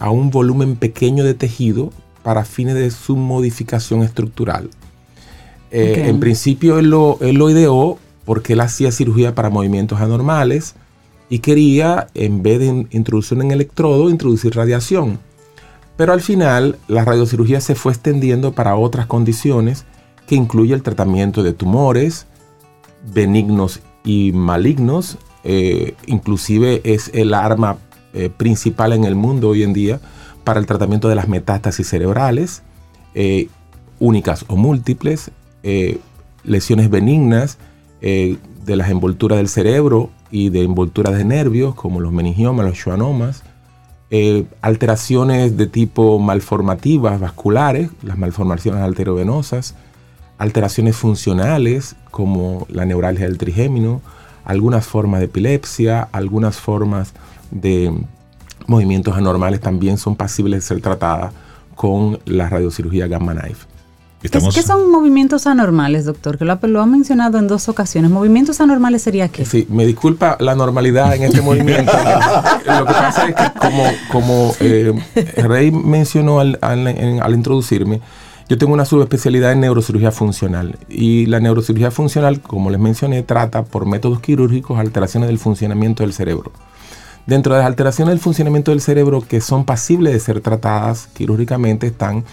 [0.00, 1.90] a un volumen pequeño de tejido
[2.22, 4.68] para fines de su modificación estructural.
[5.70, 10.74] Eh, en principio él lo, él lo ideó porque él hacía cirugía para movimientos anormales,
[11.30, 15.18] y quería, en vez de introducir un electrodo, introducir radiación.
[15.96, 19.84] Pero al final, la radiocirugía se fue extendiendo para otras condiciones
[20.26, 22.26] que incluye el tratamiento de tumores
[23.12, 25.18] benignos y malignos.
[25.44, 27.78] Eh, inclusive es el arma
[28.12, 30.00] eh, principal en el mundo hoy en día
[30.44, 32.62] para el tratamiento de las metástasis cerebrales,
[33.14, 33.48] eh,
[33.98, 35.30] únicas o múltiples,
[36.44, 37.58] lesiones benignas
[38.00, 43.42] de las envolturas del cerebro y de envolturas de nervios, como los meningiomas, los schwannomas,
[44.10, 49.74] eh, alteraciones de tipo malformativas vasculares, las malformaciones arteriovenosas,
[50.38, 54.00] alteraciones funcionales como la neuralgia del trigémino,
[54.44, 57.12] algunas formas de epilepsia, algunas formas
[57.50, 57.92] de
[58.66, 61.32] movimientos anormales también son posibles de ser tratadas
[61.74, 63.67] con la radiocirugía Gamma Knife.
[64.20, 66.38] ¿Qué, son movimientos anormales, doctor?
[66.38, 68.10] Que lo, ha mencionado en dos ocasiones.
[68.10, 69.44] ¿Movimientos anormales sería qué?
[69.44, 71.92] Sí, me disculpa la normalidad en este movimiento.
[72.66, 74.92] lo que pasa es que como, como eh,
[75.36, 78.00] Rey mencionó al, al, introducirme,
[78.48, 80.76] yo tengo una subespecialidad en neurocirugía funcional.
[80.88, 86.12] Y la neurocirugía funcional, como les mencioné, trata por métodos quirúrgicos alteraciones del funcionamiento del
[86.12, 86.50] cerebro.
[87.28, 91.86] Dentro de las alteraciones del funcionamiento del cerebro que son pasibles de ser tratadas quirúrgicamente
[91.86, 92.24] están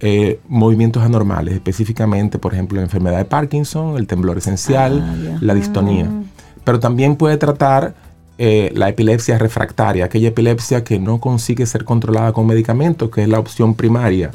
[0.00, 5.54] eh, movimientos anormales, específicamente, por ejemplo, la enfermedad de Parkinson, el temblor esencial, ah, la
[5.54, 6.04] distonía.
[6.04, 6.24] Mm.
[6.62, 7.94] Pero también puede tratar
[8.38, 13.28] eh, la epilepsia refractaria, aquella epilepsia que no consigue ser controlada con medicamentos, que es
[13.28, 14.30] la opción primaria.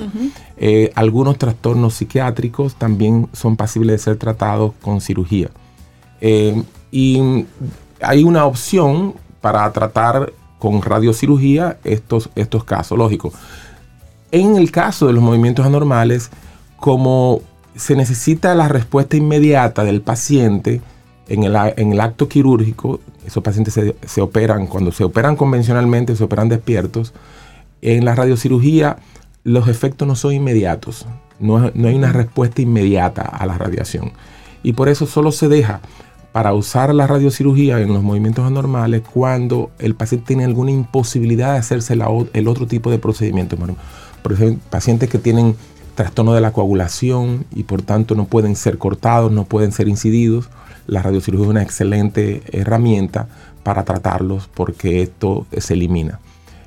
[0.58, 5.50] Eh, algunos trastornos psiquiátricos también son posibles de ser tratados con cirugía.
[6.92, 7.46] y
[8.02, 13.34] hay una opción para tratar con radiocirugía estos, estos casos, lógico.
[14.34, 16.32] En el caso de los movimientos anormales,
[16.78, 17.42] como
[17.76, 20.82] se necesita la respuesta inmediata del paciente
[21.28, 27.14] en el, acto quirúrgico, esos pacientes se, operan, cuando se operan convencionalmente, se operan despiertos,
[27.84, 28.98] en la radiocirugía
[29.44, 31.06] los efectos no son inmediatos,
[31.40, 34.14] no, no hay una respuesta inmediata a la radiación.
[34.64, 35.80] Y por eso solo se deja
[36.32, 41.60] para usar la radiocirugía en los movimientos anormales cuando el paciente tiene alguna imposibilidad de
[41.60, 43.58] hacerse el otro tipo de procedimiento
[44.70, 45.56] pacientes que tienen
[45.96, 50.50] trastorno de la coagulación y por tanto no pueden ser cortados, no pueden ser incididos.
[50.88, 53.28] La radiocirugía es una excelente herramienta
[53.64, 56.20] para tratarlos porque esto se elimina.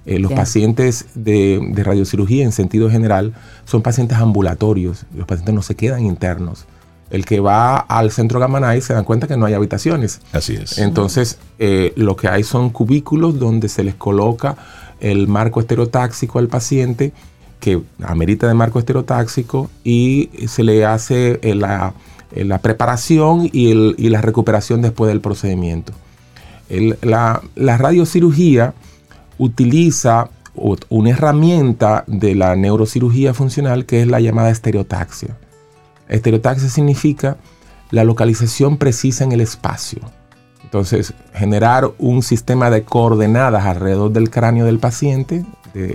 [0.07, 3.35] Eh, los pacientes de, radiocirugía en sentido general
[3.65, 6.67] son pacientes ambulatorios, los pacientes no se quedan internos.
[7.11, 10.21] El que va al centro Gamma Knife se dan cuenta que no hay habitaciones.
[10.33, 10.79] Así es.
[10.79, 14.57] Entonces, eh, lo que hay son cubículos donde se les coloca
[15.01, 17.13] el marco estereotáxico al paciente
[17.61, 21.95] que amerita de marco estereotáxico y se le hace eh, la,
[22.33, 25.93] eh, la preparación y, la recuperación después del procedimiento.
[27.03, 28.75] la, radiocirugía
[29.39, 30.31] utiliza
[30.89, 35.37] una herramienta de la neurocirugía funcional que es la llamada estereotaxia.
[36.09, 37.37] Estereotaxia significa
[37.91, 40.01] la localización precisa en el espacio.
[40.65, 45.45] Entonces, generar un sistema de coordenadas alrededor del cráneo del paciente,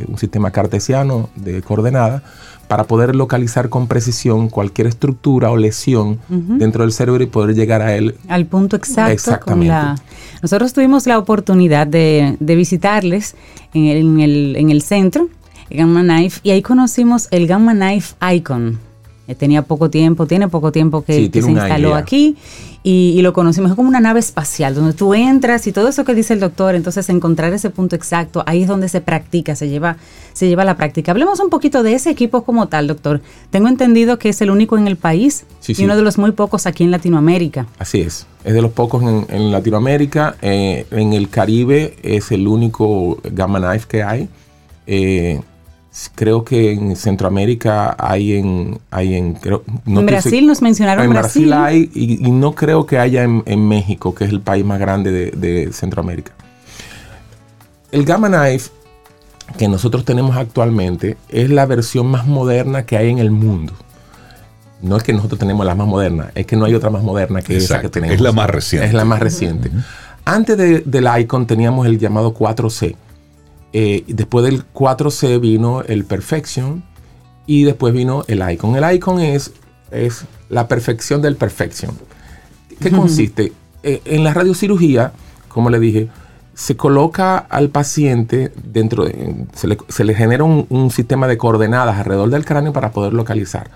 [0.08, 2.24] un sistema cartesiano de coordenadas
[2.68, 7.82] para poder localizar con precisión cualquier estructura o lesión dentro del cerebro y poder llegar
[7.82, 8.16] a él.
[8.30, 9.12] Al punto exacto.
[9.12, 10.02] Exactamente.
[10.42, 13.36] Nosotros tuvimos la oportunidad de, visitarles
[13.74, 15.28] en el, en el centro,
[15.70, 18.91] Gamma Knife, y ahí conocimos el Gamma Knife Icon
[19.36, 22.36] tenía poco tiempo, tiene poco tiempo que, se instaló aquí
[22.84, 23.72] y, lo conocimos.
[23.72, 26.76] Es como una nave espacial donde tú entras y todo eso que dice el doctor,
[26.76, 29.98] entonces encontrar ese punto exacto, ahí es donde se practica, se lleva,
[30.34, 31.12] se lleva la práctica.
[31.12, 33.22] Hablemos un poquito de ese equipo como tal, doctor.
[33.50, 36.66] Tengo entendido que es el único en el país y uno de los muy pocos
[36.66, 37.68] aquí en Latinoamérica.
[37.78, 40.36] Así es, es de los pocos en, Latinoamérica.
[40.42, 44.30] Eh, en el Caribe es el único Gamma Knife que hay.
[44.88, 45.40] Eh,
[46.16, 49.38] creo que en Centroamérica hay en hay en
[49.86, 54.24] en Brasil nos mencionaron en Brasil, hay y, no creo que haya en, México que
[54.24, 56.32] es el país más grande de, Centroamérica.
[57.92, 58.70] El Gamma Knife
[59.58, 63.74] que nosotros tenemos actualmente es la versión más moderna que hay en el mundo.
[64.82, 67.42] No es que nosotros tenemos la más moderna es que no hay otra más moderna
[67.42, 68.88] que esa que tenemos es la más reciente.
[68.88, 69.70] Es la más reciente.
[70.24, 72.96] Antes del Icon teníamos el llamado 4C
[73.74, 76.84] eh, después del 4C vino el Perfection
[77.46, 78.76] y después vino el Icon.
[78.76, 79.52] El Icon es,
[79.92, 81.92] es la perfección del Perfection.
[82.80, 83.54] ¿Qué consiste?
[83.84, 85.14] Eh, en la radiocirugía,
[85.48, 86.10] como le dije,
[86.54, 92.46] se coloca al paciente dentro, de, se, le, genera un, sistema de coordenadas alrededor del
[92.46, 93.72] cráneo para poder localizar.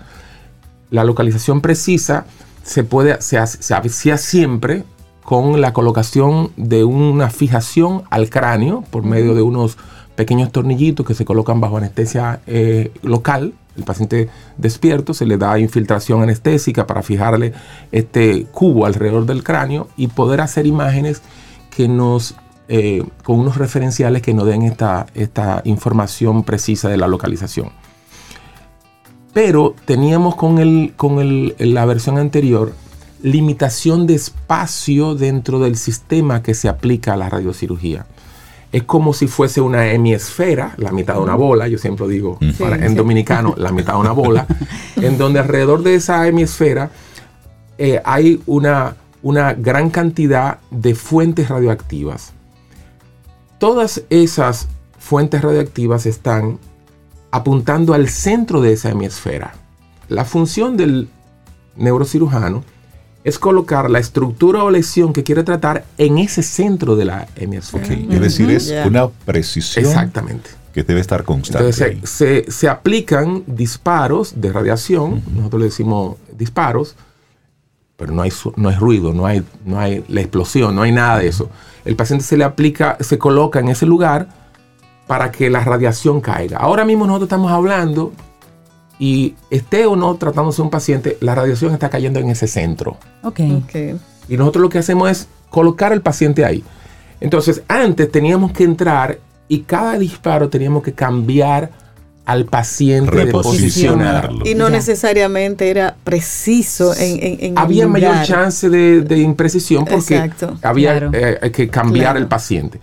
[0.90, 2.26] La localización precisa
[2.62, 4.84] se puede, se, se hacía siempre
[5.26, 9.76] con la colocación de una fijación al cráneo por medio de unos
[10.14, 13.52] pequeños tornillitos que se colocan bajo anestesia eh, local.
[13.76, 17.52] El paciente despierto se le da infiltración anestésica para fijarle
[17.90, 21.22] este cubo alrededor del cráneo y poder hacer imágenes
[21.70, 22.36] que nos
[22.68, 27.70] eh, con unos referenciales que nos den esta, esta información precisa de la localización.
[29.34, 32.72] Pero teníamos con, el, con la versión anterior
[33.22, 38.06] limitación de espacio dentro del sistema que se aplica a la radiocirugía.
[38.72, 42.84] Es como si fuese una hemisfera, la mitad de una bola, yo siempre digo para-
[42.84, 44.46] en dominicano, la mitad de una bola,
[44.96, 46.90] en donde alrededor de esa hemisfera
[47.78, 52.32] eh, hay una, una gran cantidad de fuentes radioactivas.
[53.58, 56.58] Todas esas fuentes radioactivas están
[57.30, 59.54] apuntando al centro de esa hemisfera.
[60.08, 61.08] La función del
[61.76, 62.64] neurocirujano
[63.26, 67.84] es colocar la estructura o lesión que quiere tratar en ese centro de la hemisfera.
[67.84, 70.48] Ok, Es decir, es una precisión Exactamente.
[70.72, 71.58] que debe estar constante.
[71.68, 76.94] Entonces se, se- se aplican disparos de radiación, nosotros le decimos disparos,
[77.96, 81.18] pero no hay, no hay ruido, no hay, no hay la explosión, no hay nada
[81.18, 81.50] de eso.
[81.84, 84.28] El paciente se le aplica, se coloca en ese lugar
[85.08, 86.58] para que la radiación caiga.
[86.58, 88.12] Ahora mismo nosotros estamos hablando
[88.98, 92.96] y esté o no tratándose un paciente, la radiación está cayendo en ese centro.
[93.22, 93.40] Ok.
[93.64, 93.74] Ok.
[94.28, 96.64] Y nosotros lo que hacemos es colocar al paciente ahí.
[97.20, 99.18] Entonces, antes teníamos que entrar
[99.48, 101.70] y cada disparo teníamos que cambiar
[102.24, 104.00] al paciente de posición.
[104.00, 104.44] Reposicionarlo.
[104.44, 104.70] Y no Ya.
[104.76, 108.26] necesariamente era preciso en, en, en Había mayor lugar.
[108.26, 110.58] chance de, de imprecisión porque Exacto.
[110.62, 111.10] había Claro.
[111.14, 112.18] eh, que cambiar Claro.
[112.18, 112.80] el paciente.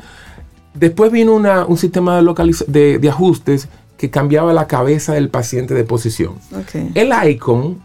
[0.73, 3.67] Después vino una- un sistema de, de, de ajustes
[4.03, 6.33] que cambiaba la cabeza del paciente de posición.
[6.93, 7.81] El icon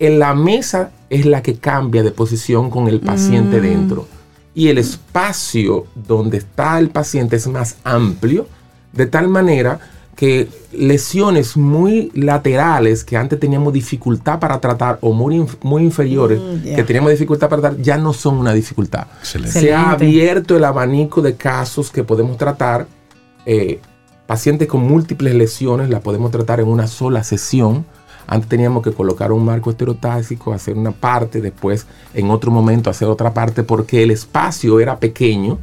[0.00, 4.08] en la mesa es la que cambia de posición con el paciente dentro.
[4.56, 8.48] Y el espacio donde está el paciente es más amplio,
[8.92, 9.78] de tal manera
[10.16, 16.40] que lesiones muy laterales que antes teníamos dificultad para tratar o muy, inf- muy inferiores
[16.40, 19.06] Mm, que teníamos dificultad para tratar ya no son una dificultad.
[19.20, 19.60] Excelente.
[19.60, 22.88] Se ha abierto el abanico de casos que podemos tratar.
[23.46, 23.78] eh,
[24.30, 27.84] pacientes con múltiples lesiones la podemos tratar en una sola sesión.
[28.28, 33.08] Antes teníamos que colocar un marco estereotáxico, hacer una parte, después en otro momento hacer
[33.08, 35.58] otra parte, porque el espacio era pequeño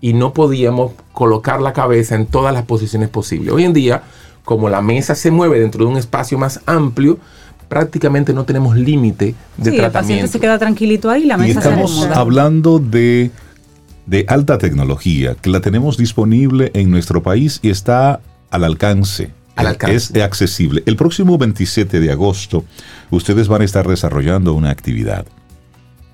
[0.00, 3.52] y no podíamos colocar la cabeza en todas las posiciones posibles.
[3.52, 4.04] Hoy en día,
[4.44, 7.18] como la mesa se mueve dentro de un espacio más amplio,
[7.68, 10.30] prácticamente no tenemos límite de Sí, el paciente tratamiento.
[10.30, 13.32] se queda tranquilito ahí, la Y mesa se estamos hablando de,
[14.06, 19.30] de alta tecnología, que la tenemos disponible en nuestro país y está al alcance.
[19.56, 19.96] Al alcance.
[19.96, 20.82] Es accesible.
[20.86, 22.64] El próximo 27 de agosto,
[23.10, 25.26] ustedes van a estar desarrollando una actividad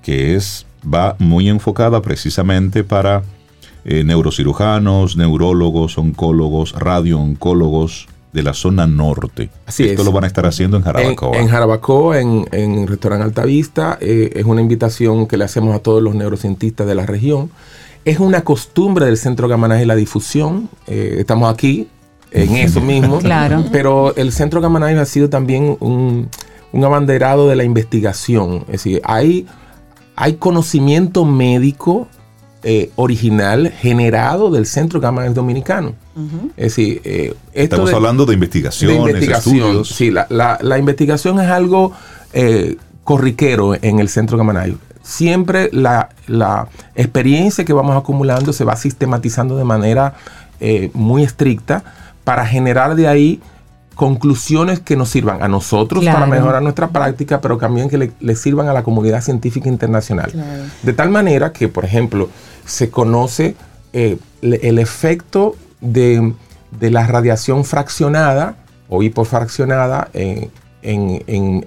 [0.03, 3.23] que es, va muy enfocada precisamente para
[3.85, 9.49] eh, neurocirujanos, neurólogos, oncólogos, radiooncólogos de la zona norte.
[9.65, 10.05] Así Esto es.
[10.05, 11.37] lo van a estar haciendo en En, Jarabacoa.
[11.37, 16.01] en Jarabacoa, en, en Restaurante Altavista, eh, es una invitación que le hacemos a todos
[16.03, 17.49] los neurocientistas de la región.
[18.05, 20.69] Es una costumbre del Centro Gamanaje la difusión.
[20.87, 21.87] eh, estamos aquí
[22.31, 23.17] en eso mismo.
[23.19, 23.65] Claro.
[23.71, 26.29] Pero el Centro Gamanaje ha sido también un,
[26.71, 28.59] un abanderado de la investigación.
[28.67, 29.47] Es decir, hay,
[30.15, 32.07] hay conocimiento médico
[32.61, 35.93] eh, original generado del Centro Gamanaje Dominicano.
[36.57, 39.55] Es decir, eh, esto Estamos de- hablando de de investigaciones, investigación.
[39.55, 39.87] estudios.
[39.89, 41.91] Sí, la, la- la investigación es algo
[42.33, 44.75] eh, corriquero en el centro Gamanayo.
[45.01, 50.13] Siempre la, la experiencia que vamos acumulando se va sistematizando de manera
[50.59, 51.83] eh, muy estricta
[52.23, 53.41] para generar de ahí
[53.95, 58.35] conclusiones que nos sirvan a nosotros para mejorar nuestra práctica, pero también que le, le
[58.35, 60.31] sirvan a la comunidad científica internacional.
[60.31, 60.63] Claro.
[60.83, 62.29] De tal manera que, por ejemplo,
[62.65, 63.55] se conoce
[63.91, 66.33] eh, le- el efecto de,
[66.79, 68.55] de la radiación fraccionada
[68.89, 70.49] o hipofraccionada en,
[70.81, 71.65] en-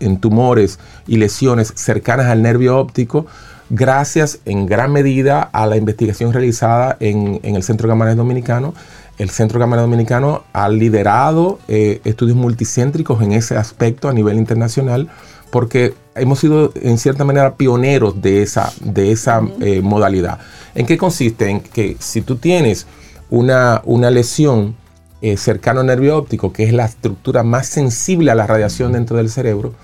[0.00, 3.26] en- tumores y lesiones cercanas al nervio óptico,
[3.70, 8.74] gracias en gran medida a la investigación realizada en, en el Centro Gamma Dominicano.
[9.18, 15.08] El Centro Gamma Dominicano ha liderado eh, estudios multicéntricos en ese aspecto a nivel internacional
[15.50, 20.38] porque hemos sido en cierta manera pioneros de esa, de esa eh, modalidad.
[20.74, 21.48] ¿En qué consiste?
[21.48, 22.86] En que si tú tienes
[23.30, 24.74] una, una lesión
[25.20, 29.16] eh, cercano al nervio óptico, que es la estructura más sensible a la radiación dentro
[29.16, 29.74] del cerebro,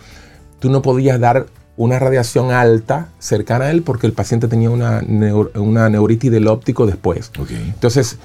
[0.61, 5.03] tú no podías dar una radiación alta cercana a él porque el paciente tenía una,
[5.03, 7.31] neur- una neuritis del óptico después.
[7.67, 8.17] Entonces,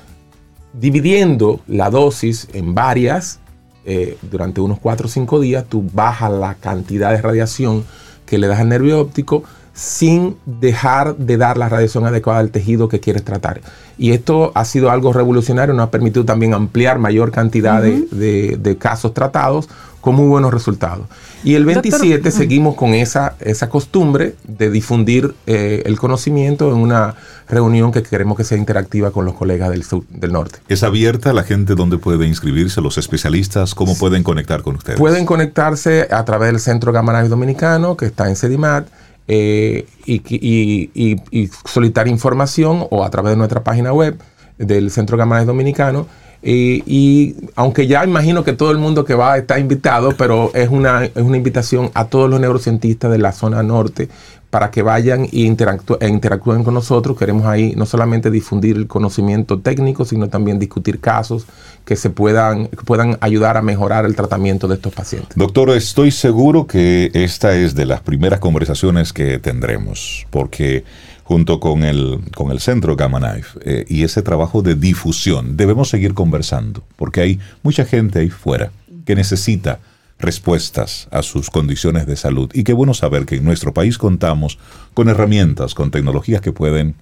[0.73, 3.39] dividiendo la dosis en varias,
[3.85, 7.83] eh, durante unos 4 o 5 días, tú bajas la cantidad de radiación
[8.27, 9.43] que le das al nervio óptico
[9.79, 13.61] sin dejar de dar la radiación adecuada al tejido que quieres tratar.
[13.97, 18.57] Y esto ha sido algo revolucionario, nos ha permitido también ampliar mayor cantidad de, de-
[18.61, 19.69] de casos tratados
[20.01, 21.05] con muy buenos resultados.
[21.45, 27.15] Y el 27 seguimos con esa, esa costumbre de difundir eh, el conocimiento en una
[27.47, 30.59] reunión que queremos que sea interactiva con los colegas del sur, del norte.
[30.67, 33.75] ¿Es abierta la gente donde puede inscribirse, los especialistas?
[33.75, 34.99] ¿Cómo pueden conectar con ustedes?
[34.99, 38.87] Pueden conectarse a través del Centro Gamma Dominicano, que está en Sedimat,
[39.29, 44.17] eh, y, solicitar información o a través de nuestra página web
[44.57, 46.07] del Centro Gamma Dominicano
[46.41, 51.05] y, aunque ya imagino que todo el mundo que va está invitado, pero es una,
[51.05, 54.09] es una invitación a todos los neurocientistas de la zona norte
[54.49, 57.17] para que vayan e, e interactúen con nosotros.
[57.17, 61.45] Queremos ahí no solamente difundir el conocimiento técnico, sino también discutir casos
[61.85, 65.31] que se puedan, que puedan ayudar a mejorar el tratamiento de estos pacientes.
[65.35, 70.83] Doctor, estoy seguro que esta es de las primeras conversaciones que tendremos, porque
[71.23, 75.57] junto con el, con el centro Gamma Knife eh, y ese trabajo de difusión.
[75.57, 78.71] Debemos seguir conversando porque hay mucha gente ahí fuera
[79.05, 79.79] que necesita
[80.19, 84.59] respuestas a sus condiciones de salud y qué bueno saber que en nuestro país contamos
[84.93, 86.95] con herramientas, con tecnologías que pueden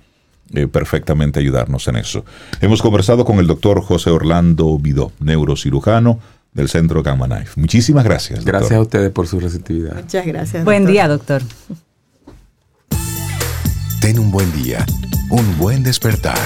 [0.54, 2.24] eh, perfectamente ayudarnos en eso.
[2.62, 6.20] Hemos conversado con el doctor José Orlando Vidó, neurocirujano
[6.54, 7.60] del Centro Gamma Knife.
[7.60, 8.46] Muchísimas gracias.
[8.46, 9.96] Gracias a ustedes por su receptividad.
[9.96, 10.64] Muchas gracias.
[10.64, 11.42] Buen día, doctor.
[14.00, 14.86] Ten un buen día,
[15.32, 16.40] un buen despertar.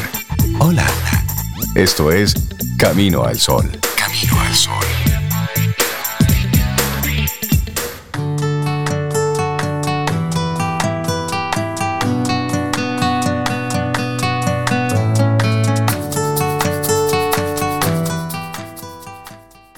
[0.60, 0.88] Hola.
[1.76, 2.34] Esto es
[2.78, 3.70] Camino al Sol.
[3.96, 5.01] Camino al Sol.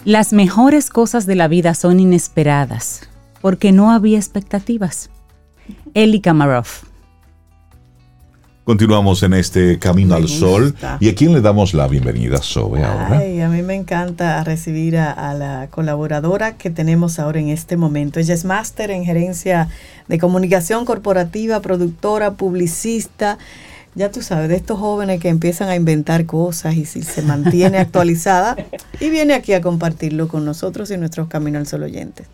[0.06, 3.08] Las mejores cosas de la vida son inesperadas,
[3.40, 5.10] porque no había expectativas.
[5.94, 6.84] Eli Kamaroff.
[8.66, 10.76] Continuamos en este Camino al Sol.
[11.00, 13.20] ¿Y a quién le damos la bienvenida, Sobe, ahora?
[13.20, 18.20] Ay, a mí me encanta recibir a, la colaboradora que tenemos ahora en este momento.
[18.20, 19.70] Ella es máster en gerencia
[20.10, 23.38] de comunicación corporativa, productora, publicista.
[23.96, 27.78] Ya tú sabes, de estos jóvenes que empiezan a inventar cosas y si se mantiene
[27.78, 28.56] actualizada.
[29.00, 32.26] Y viene aquí a compartirlo con nosotros y nuestros Camino al Sol oyentes.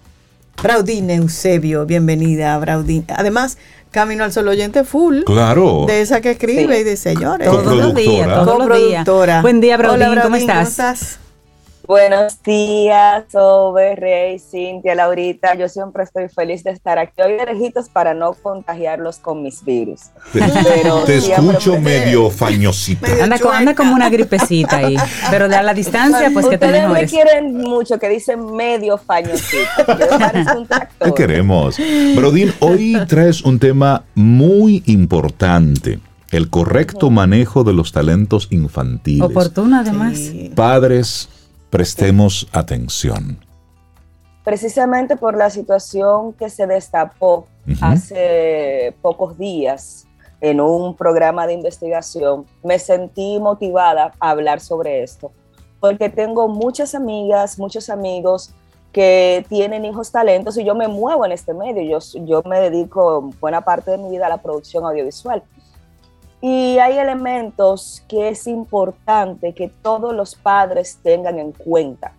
[0.62, 3.05] Braudine Eusebio, bienvenida, Braudine.
[3.16, 3.57] Además,
[3.91, 5.24] Camino al Sol oyente full.
[5.26, 5.86] Claro.
[5.88, 7.49] De esa que escribe y de señores.
[7.49, 9.41] Todos los días, todos los días.
[9.41, 11.20] Buen día, Braudín, ¿cómo estás?
[11.90, 15.56] Buenos días, Sobe, Rey, Cintia, Laurita.
[15.56, 19.66] Yo siempre estoy feliz de estar aquí hoy de lejitos para no contagiarlos con mis
[19.66, 20.02] virus.
[20.32, 23.08] Te, escucho medio fañosita.
[23.24, 24.98] Anda, anda, como una gripecita ahí.
[25.32, 30.90] Pero de la distancia, pues que te Ustedes me quieren mucho, que dicen medio fañosita.
[31.00, 31.76] Te queremos.
[32.16, 39.24] Brodín, hoy traes un tema muy importante el correcto manejo de los talentos infantiles.
[39.24, 40.20] Oportuno además.
[40.54, 41.28] Padres,
[41.70, 43.40] prestemos atención.
[44.44, 47.48] Precisamente por la situación que se destapó
[47.82, 50.08] hace pocos días
[50.42, 55.32] en un programa de investigación, me sentí motivada a hablar sobre esto,
[55.80, 58.52] porque tengo muchas amigas, muchos amigos
[58.92, 63.30] que tienen hijos talentos y yo me muevo en este medio, yo, yo me dedico
[63.40, 65.44] buena parte de mi vida a la producción audiovisual.
[66.42, 72.14] Y hay elementos que es importante que todos los padres tengan en cuenta.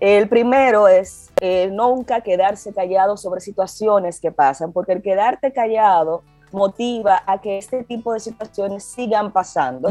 [0.00, 6.22] El primero es eh, nunca quedarse callado sobre situaciones que pasan, porque el quedarte callado
[6.52, 9.88] motiva a que este tipo de situaciones sigan pasando.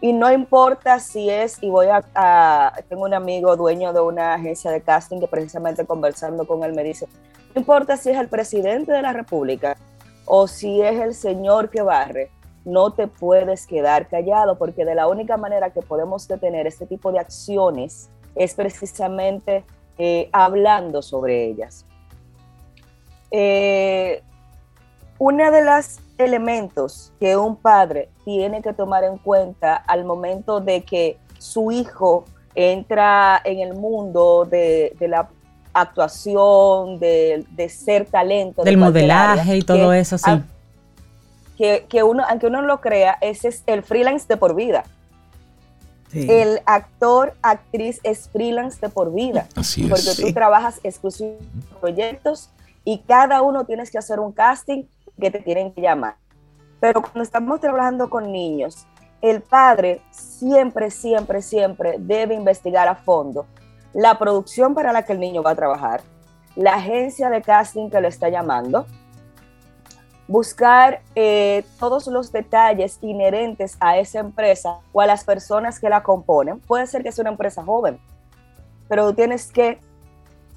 [0.00, 4.70] Y no importa si es, y voy a, tengo un amigo dueño de una agencia
[4.70, 7.06] de casting que precisamente conversando con él me dice,
[7.54, 9.76] no importa si es el presidente de la República
[10.24, 12.30] o si es el señor que barre,
[12.64, 17.10] no te puedes quedar callado porque de la única manera que podemos detener este tipo
[17.12, 19.64] de acciones es precisamente
[19.98, 21.84] eh, hablando sobre ellas.
[23.30, 24.22] Eh,
[25.18, 30.82] uno de los elementos que un padre tiene que tomar en cuenta al momento de
[30.82, 35.28] que su hijo entra en el mundo de, la
[35.72, 38.62] actuación, de, ser talento.
[38.62, 40.30] Del modelaje y todo eso, sí
[41.56, 44.84] que, uno, aunque uno no lo crea, ese es el freelance de por vida.
[46.12, 49.46] El actor, actriz es freelance de por vida.
[49.56, 49.88] Así es.
[49.88, 52.50] Porque tú trabajas exclusivamente en proyectos
[52.84, 54.84] y cada uno tienes que hacer un casting
[55.18, 56.16] que te tienen que llamar.
[56.80, 58.86] Pero cuando estamos trabajando con niños,
[59.22, 63.46] el padre siempre, siempre, siempre debe investigar a fondo
[63.94, 66.02] la producción para la que el niño va a trabajar,
[66.56, 68.86] la agencia de casting que lo está llamando,
[70.28, 76.02] buscar eh, todos los detalles inherentes a esa empresa o a las personas que la
[76.02, 76.60] componen.
[76.60, 78.00] Puede ser que sea una empresa joven,
[78.88, 79.80] pero tienes que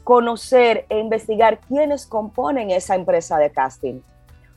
[0.03, 4.01] conocer e investigar quiénes componen esa empresa de casting,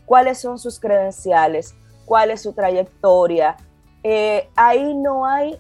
[0.05, 1.75] cuáles son sus credenciales,
[2.05, 3.57] cuál es su trayectoria.
[4.03, 5.59] Eh, ahí no hay,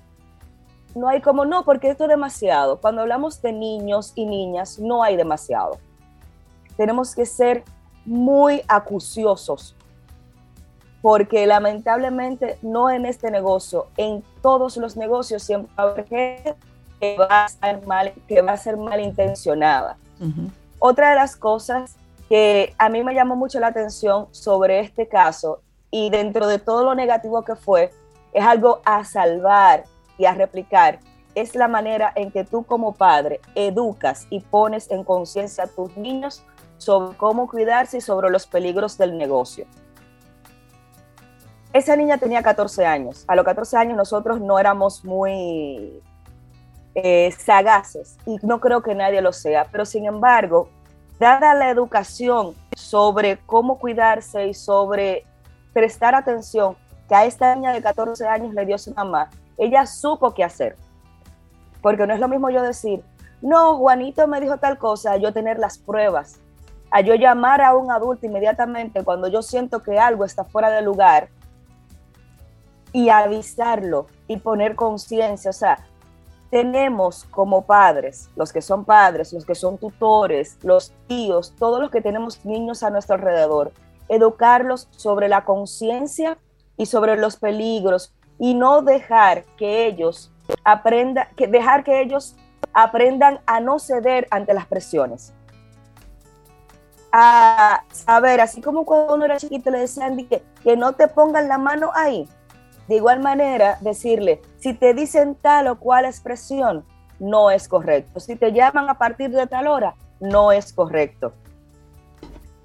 [0.94, 2.80] no hay como no, porque esto es demasiado.
[2.80, 5.78] Cuando hablamos de niños y niñas, no hay demasiado.
[6.76, 7.64] Tenemos que ser
[8.08, 9.76] muy acuciosos,
[11.02, 16.54] porque lamentablemente no en este negocio, en todos los negocios siempre va a haber gente
[16.98, 19.98] que va a ser, mal, que va a ser malintencionada.
[20.78, 21.96] Otra de las cosas
[22.28, 25.60] que a mí me llamó mucho la atención sobre este caso
[25.90, 27.90] y dentro de todo lo negativo que fue,
[28.32, 29.84] es algo a salvar
[30.16, 30.98] y a replicar.
[31.34, 35.96] Es la manera en que tú como padre educas y pones en conciencia a tus
[35.96, 36.44] niños
[36.78, 39.66] sobre cómo cuidarse y sobre los peligros del negocio.
[41.72, 43.24] Esa niña tenía 14 años.
[43.28, 46.02] A los 14 años nosotros no éramos muy
[46.94, 50.70] eh, sagaces y no creo que nadie lo sea, pero sin embargo,
[51.20, 55.24] dada la educación sobre cómo cuidarse y sobre
[55.72, 56.76] prestar atención
[57.08, 60.76] que a esta niña de 14 años le dio su mamá, ella supo qué hacer.
[61.82, 63.04] Porque no es lo mismo yo decir,
[63.40, 66.40] no, Juanito me dijo tal cosa, yo tener las pruebas,
[66.90, 70.82] a yo llamar a un adulto inmediatamente cuando yo siento que algo está fuera de
[70.82, 71.28] lugar
[72.92, 75.50] y avisarlo y poner conciencia.
[75.50, 75.78] O sea,
[76.50, 81.90] tenemos como padres, los que son padres, los que son tutores, los tíos, todos los
[81.90, 83.72] que tenemos niños a nuestro alrededor,
[84.08, 86.38] educarlos sobre la conciencia
[86.76, 90.32] y sobre los peligros y no dejar que ellos
[90.64, 92.36] aprendan, que dejar que ellos
[92.72, 95.34] aprendan a no ceder ante las presiones.
[97.10, 101.48] A saber, así como cuando uno era chiquito le decían que, que no te pongan
[101.48, 102.28] la mano ahí.
[102.86, 106.84] De igual manera, decirle, si te dicen tal o cual expresión,
[107.18, 108.20] no es correcto.
[108.20, 111.32] Si te llaman a partir de tal hora, no es correcto.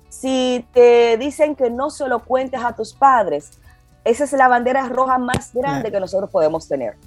[0.10, 3.60] Si te dicen que no se lo cuentes a tus padres,
[4.04, 6.98] esa es la bandera roja más grande que nosotros podemos tener.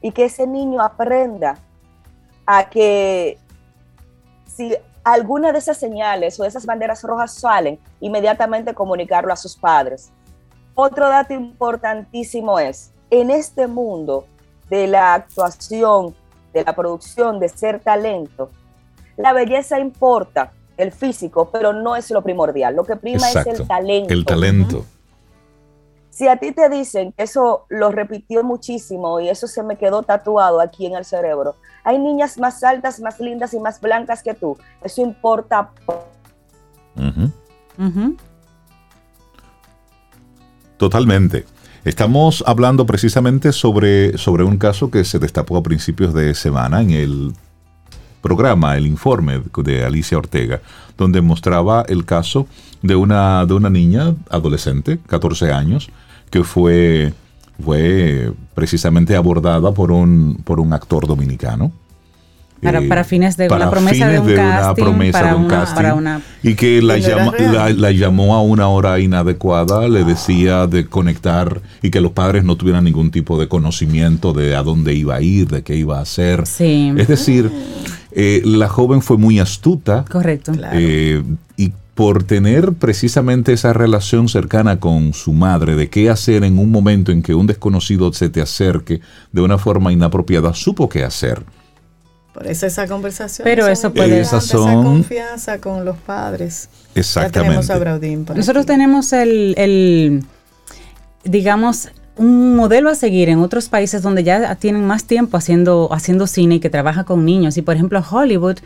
[0.00, 1.58] Y que ese niño aprenda
[2.46, 3.38] a que
[4.46, 4.74] si
[5.06, 10.10] alguna de esas señales o esas banderas rojas salen, inmediatamente comunicarlo a sus padres.
[10.74, 14.26] Otro dato importantísimo es, en este mundo
[14.68, 16.12] de la actuación,
[16.52, 18.50] de la producción, de ser talento,
[19.16, 22.74] la belleza importa, el físico, pero no es lo primordial.
[22.74, 24.12] Lo que prima es el talento.
[24.12, 24.84] El talento.
[26.16, 30.62] Si a ti te dicen, eso lo repitió muchísimo y eso se me quedó tatuado
[30.62, 34.56] aquí en el cerebro, hay niñas más altas, más lindas y más blancas que tú,
[34.82, 35.72] eso importa.
[40.78, 41.44] Totalmente.
[41.84, 46.92] Estamos hablando precisamente sobre, sobre un caso que se destapó a principios de semana en
[46.92, 47.34] el
[48.22, 50.62] programa, el informe de Alicia Ortega,
[50.96, 52.46] donde mostraba el caso
[52.80, 55.90] de una, de una niña adolescente, 14 años,
[56.30, 57.12] que fue,
[57.62, 61.72] fue precisamente abordada por un, por un actor dominicano.
[62.62, 64.84] Para, para, fines de una promesa de un casting.
[65.74, 71.60] para una, y que la, la, llamó a una hora inadecuada, le decía de conectar
[71.82, 75.20] y que los padres no tuvieran ningún tipo de conocimiento de a dónde iba a
[75.20, 76.44] ir, de qué iba a hacer.
[76.44, 77.52] Es decir,
[78.10, 80.06] eh, la joven fue muy astuta.
[80.10, 80.52] Correcto.
[80.72, 81.22] Eh,
[81.58, 86.70] y por tener precisamente esa relación cercana con su madre, de qué hacer en un
[86.70, 89.00] momento en que un desconocido se te acerque
[89.32, 91.42] de una forma inapropiada, supo qué hacer.
[92.34, 93.46] Por eso esa conversación.
[93.46, 96.68] Pero eso puede esa confianza con los padres.
[96.94, 97.66] Exactamente.
[98.34, 100.22] Nosotros tenemos el, el,
[101.24, 106.26] digamos, un modelo a seguir en otros países donde ya tienen más tiempo haciendo, haciendo
[106.26, 107.56] cine y que trabaja con niños.
[107.56, 108.56] Y por ejemplo, Hollywood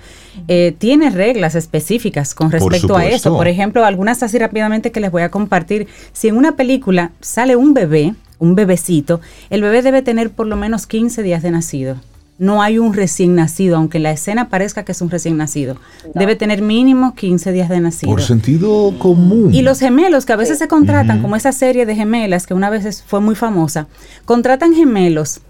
[0.48, 3.36] eh, tiene reglas específicas con respecto a eso.
[3.36, 5.89] Por ejemplo, algunas así rápidamente que les voy a compartir.
[6.12, 9.20] Si en una película sale un bebé, un bebecito,
[9.51, 11.97] el bebé debe tener por lo menos 15 días de nacido
[12.41, 15.77] no hay un recién nacido, aunque la escena parezca que es un recién nacido.
[16.15, 18.11] Debe tener mínimo 15 días de nacido.
[18.11, 19.53] Por sentido común.
[19.53, 22.71] Y los gemelos, que a veces se contratan, como esa serie de gemelas que una
[22.71, 23.89] vez fue muy famosa,
[24.25, 25.43] contratan gemelos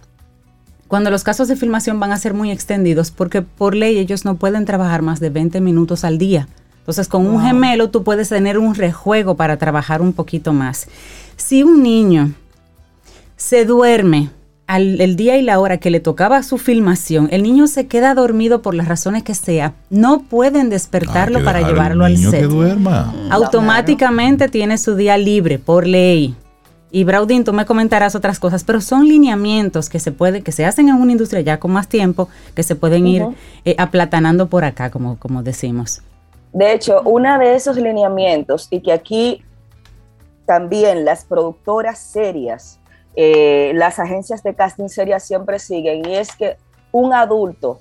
[0.89, 4.35] cuando los casos de filmación van a ser muy extendidos, porque por ley ellos no
[4.35, 6.49] pueden trabajar más de 20 minutos al día.
[6.81, 10.89] Entonces, con un gemelo tú puedes tener un rejuego para trabajar un poquito más.
[11.37, 12.33] Si un niño
[13.37, 14.31] se duerme
[14.76, 18.62] el día y la hora que le tocaba su filmación, el niño se queda dormido
[18.62, 22.44] por las razones que sea, no pueden despertarlo para llevarlo al set.
[22.44, 23.12] duerma.
[23.30, 26.34] Automáticamente tiene su día libre por ley.
[26.92, 30.64] Y Braudín, tú me comentarás otras cosas, pero son lineamientos que se puede, que se
[30.64, 33.24] hacen en una industria ya con más tiempo, que se pueden ir
[33.64, 36.02] eh, aplatanando por acá, como, como decimos.
[36.52, 39.44] De hecho, uno de esos lineamientos, y que aquí
[40.47, 42.80] también las productoras serias,
[43.16, 46.57] eh, las agencias de casting serias siempre siguen, y es que
[46.93, 47.81] un adulto,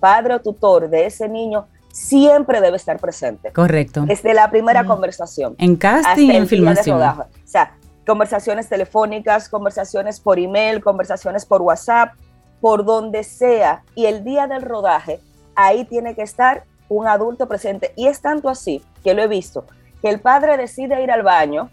[0.00, 3.52] padre o tutor de ese niño, siempre debe estar presente.
[3.52, 4.04] Correcto.
[4.06, 5.54] Desde la primera conversación.
[5.58, 7.00] En casting y en filmación.
[7.00, 7.76] O sea,
[8.06, 12.12] conversaciones telefónicas, conversaciones por email, conversaciones por WhatsApp,
[12.60, 13.82] por donde sea.
[13.94, 15.20] Y el día del rodaje,
[15.54, 17.92] ahí tiene que estar un adulto presente.
[17.96, 19.64] Y es tanto así que lo he visto,
[20.02, 21.70] que el padre decide ir al baño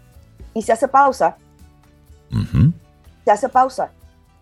[0.54, 1.36] y se hace pausa.
[3.24, 3.92] Se hace pausa.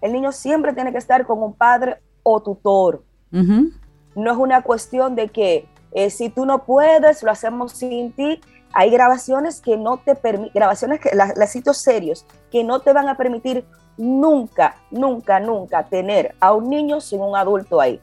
[0.00, 3.04] El niño siempre tiene que estar con un padre o tutor.
[3.30, 8.40] No es una cuestión de que eh, si tú no puedes, lo hacemos sin ti.
[8.74, 13.08] Hay grabaciones que no te permiten, grabaciones, que, las, sitios serios, que no te van
[13.08, 13.64] a permitir
[13.98, 18.00] nunca, nunca, nunca tener a un niño sin un adulto ahí.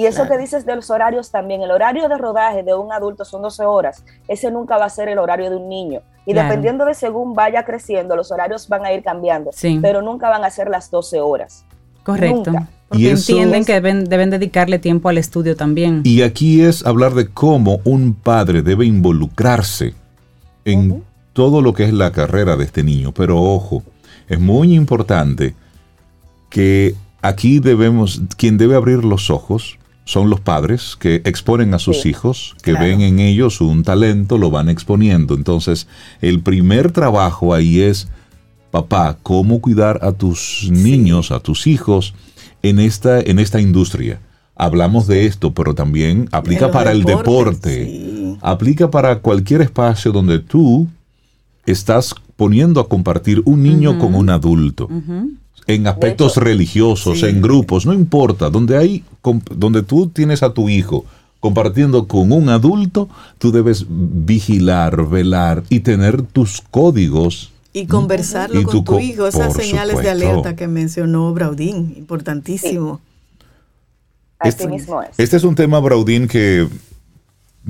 [0.00, 3.26] Y eso que dices de los horarios también, el horario de rodaje de un adulto
[3.26, 6.00] son 12 horas, ese nunca va a ser el horario de un niño.
[6.24, 9.50] Y dependiendo de según vaya creciendo, los horarios van a ir cambiando,
[9.82, 11.66] pero nunca van a ser las 12 horas.
[12.02, 12.50] Correcto.
[12.88, 16.00] Porque entienden que deben, deben dedicarle tiempo al estudio también.
[16.04, 19.92] Y aquí es hablar de cómo un padre debe involucrarse
[20.64, 21.04] en
[21.34, 23.12] todo lo que es la carrera de este niño.
[23.12, 23.82] Pero ojo,
[24.30, 25.54] es muy importante
[26.48, 29.76] que aquí debemos, quien debe abrir los ojos
[30.10, 34.50] son los padres que exponen a sus hijos, que ven en ellos un talento, lo
[34.50, 35.36] van exponiendo.
[35.36, 35.86] Entonces,
[36.20, 38.08] el primer trabajo ahí es,
[38.72, 42.12] papá, cómo cuidar a tus niños, a tus hijos
[42.64, 44.18] en esta, en esta industria.
[44.56, 50.88] Hablamos de esto, pero también aplica para el deporte, aplica para cualquier espacio donde tú
[51.66, 54.88] estás poniendo a compartir un niño con un adulto.
[55.74, 59.04] En aspectos religiosos, en grupos, no importa, donde hay,
[59.54, 61.04] donde tú tienes a tu hijo
[61.40, 67.50] compartiendo con un adulto, tú debes vigilar, velar y tener tus códigos.
[67.72, 73.00] Y conversarlo con tu hijo, esas señales de alerta que mencionó Braudín, importantísimo.
[74.42, 75.10] Este, mismo es.
[75.18, 76.66] este es un tema, Braudín, que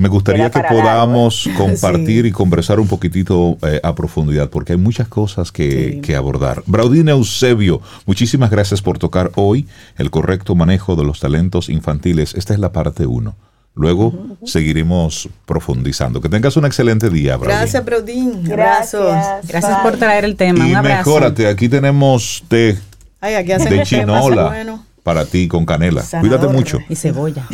[0.00, 5.08] me gustaría que podamos compartir y conversar un poquitito eh, a profundidad, porque hay muchas
[5.08, 6.62] cosas que, que, abordar.
[6.64, 9.68] Braudín Eusebio, muchísimas gracias por tocar hoy
[9.98, 12.34] el correcto manejo de los talentos infantiles.
[12.34, 13.36] Esta es la parte 1.
[13.74, 16.22] Luego seguiremos profundizando.
[16.22, 17.58] Que tengas un excelente día, Braudín.
[17.58, 18.44] Gracias, Braudín.
[18.44, 19.46] Gracias.
[19.46, 20.66] Gracias por traer el tema.
[20.66, 21.10] Y un abrazo.
[21.10, 21.46] mejórate.
[21.46, 22.78] Aquí tenemos té
[23.20, 24.82] de chinola.
[25.02, 26.04] Para ti con canela.
[26.20, 26.78] Cuídate mucho.
[26.88, 27.46] Y cebolla.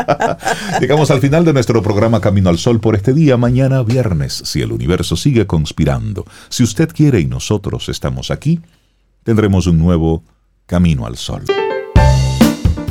[0.80, 4.60] Llegamos al final de nuestro programa Camino al Sol por este día, mañana viernes, si
[4.60, 6.24] el universo sigue conspirando.
[6.48, 8.60] Si usted quiere y nosotros estamos aquí,
[9.22, 10.22] tendremos un nuevo
[10.66, 11.44] Camino al Sol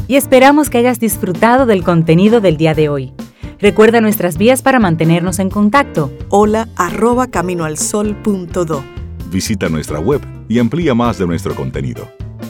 [0.08, 3.14] y esperamos que hayas disfrutado del contenido del día de hoy.
[3.60, 6.12] Recuerda nuestras vías para mantenernos en contacto.
[6.30, 8.84] Hola arroba caminoalsol.do.
[9.32, 12.08] Visita nuestra web y amplía más de nuestro contenido.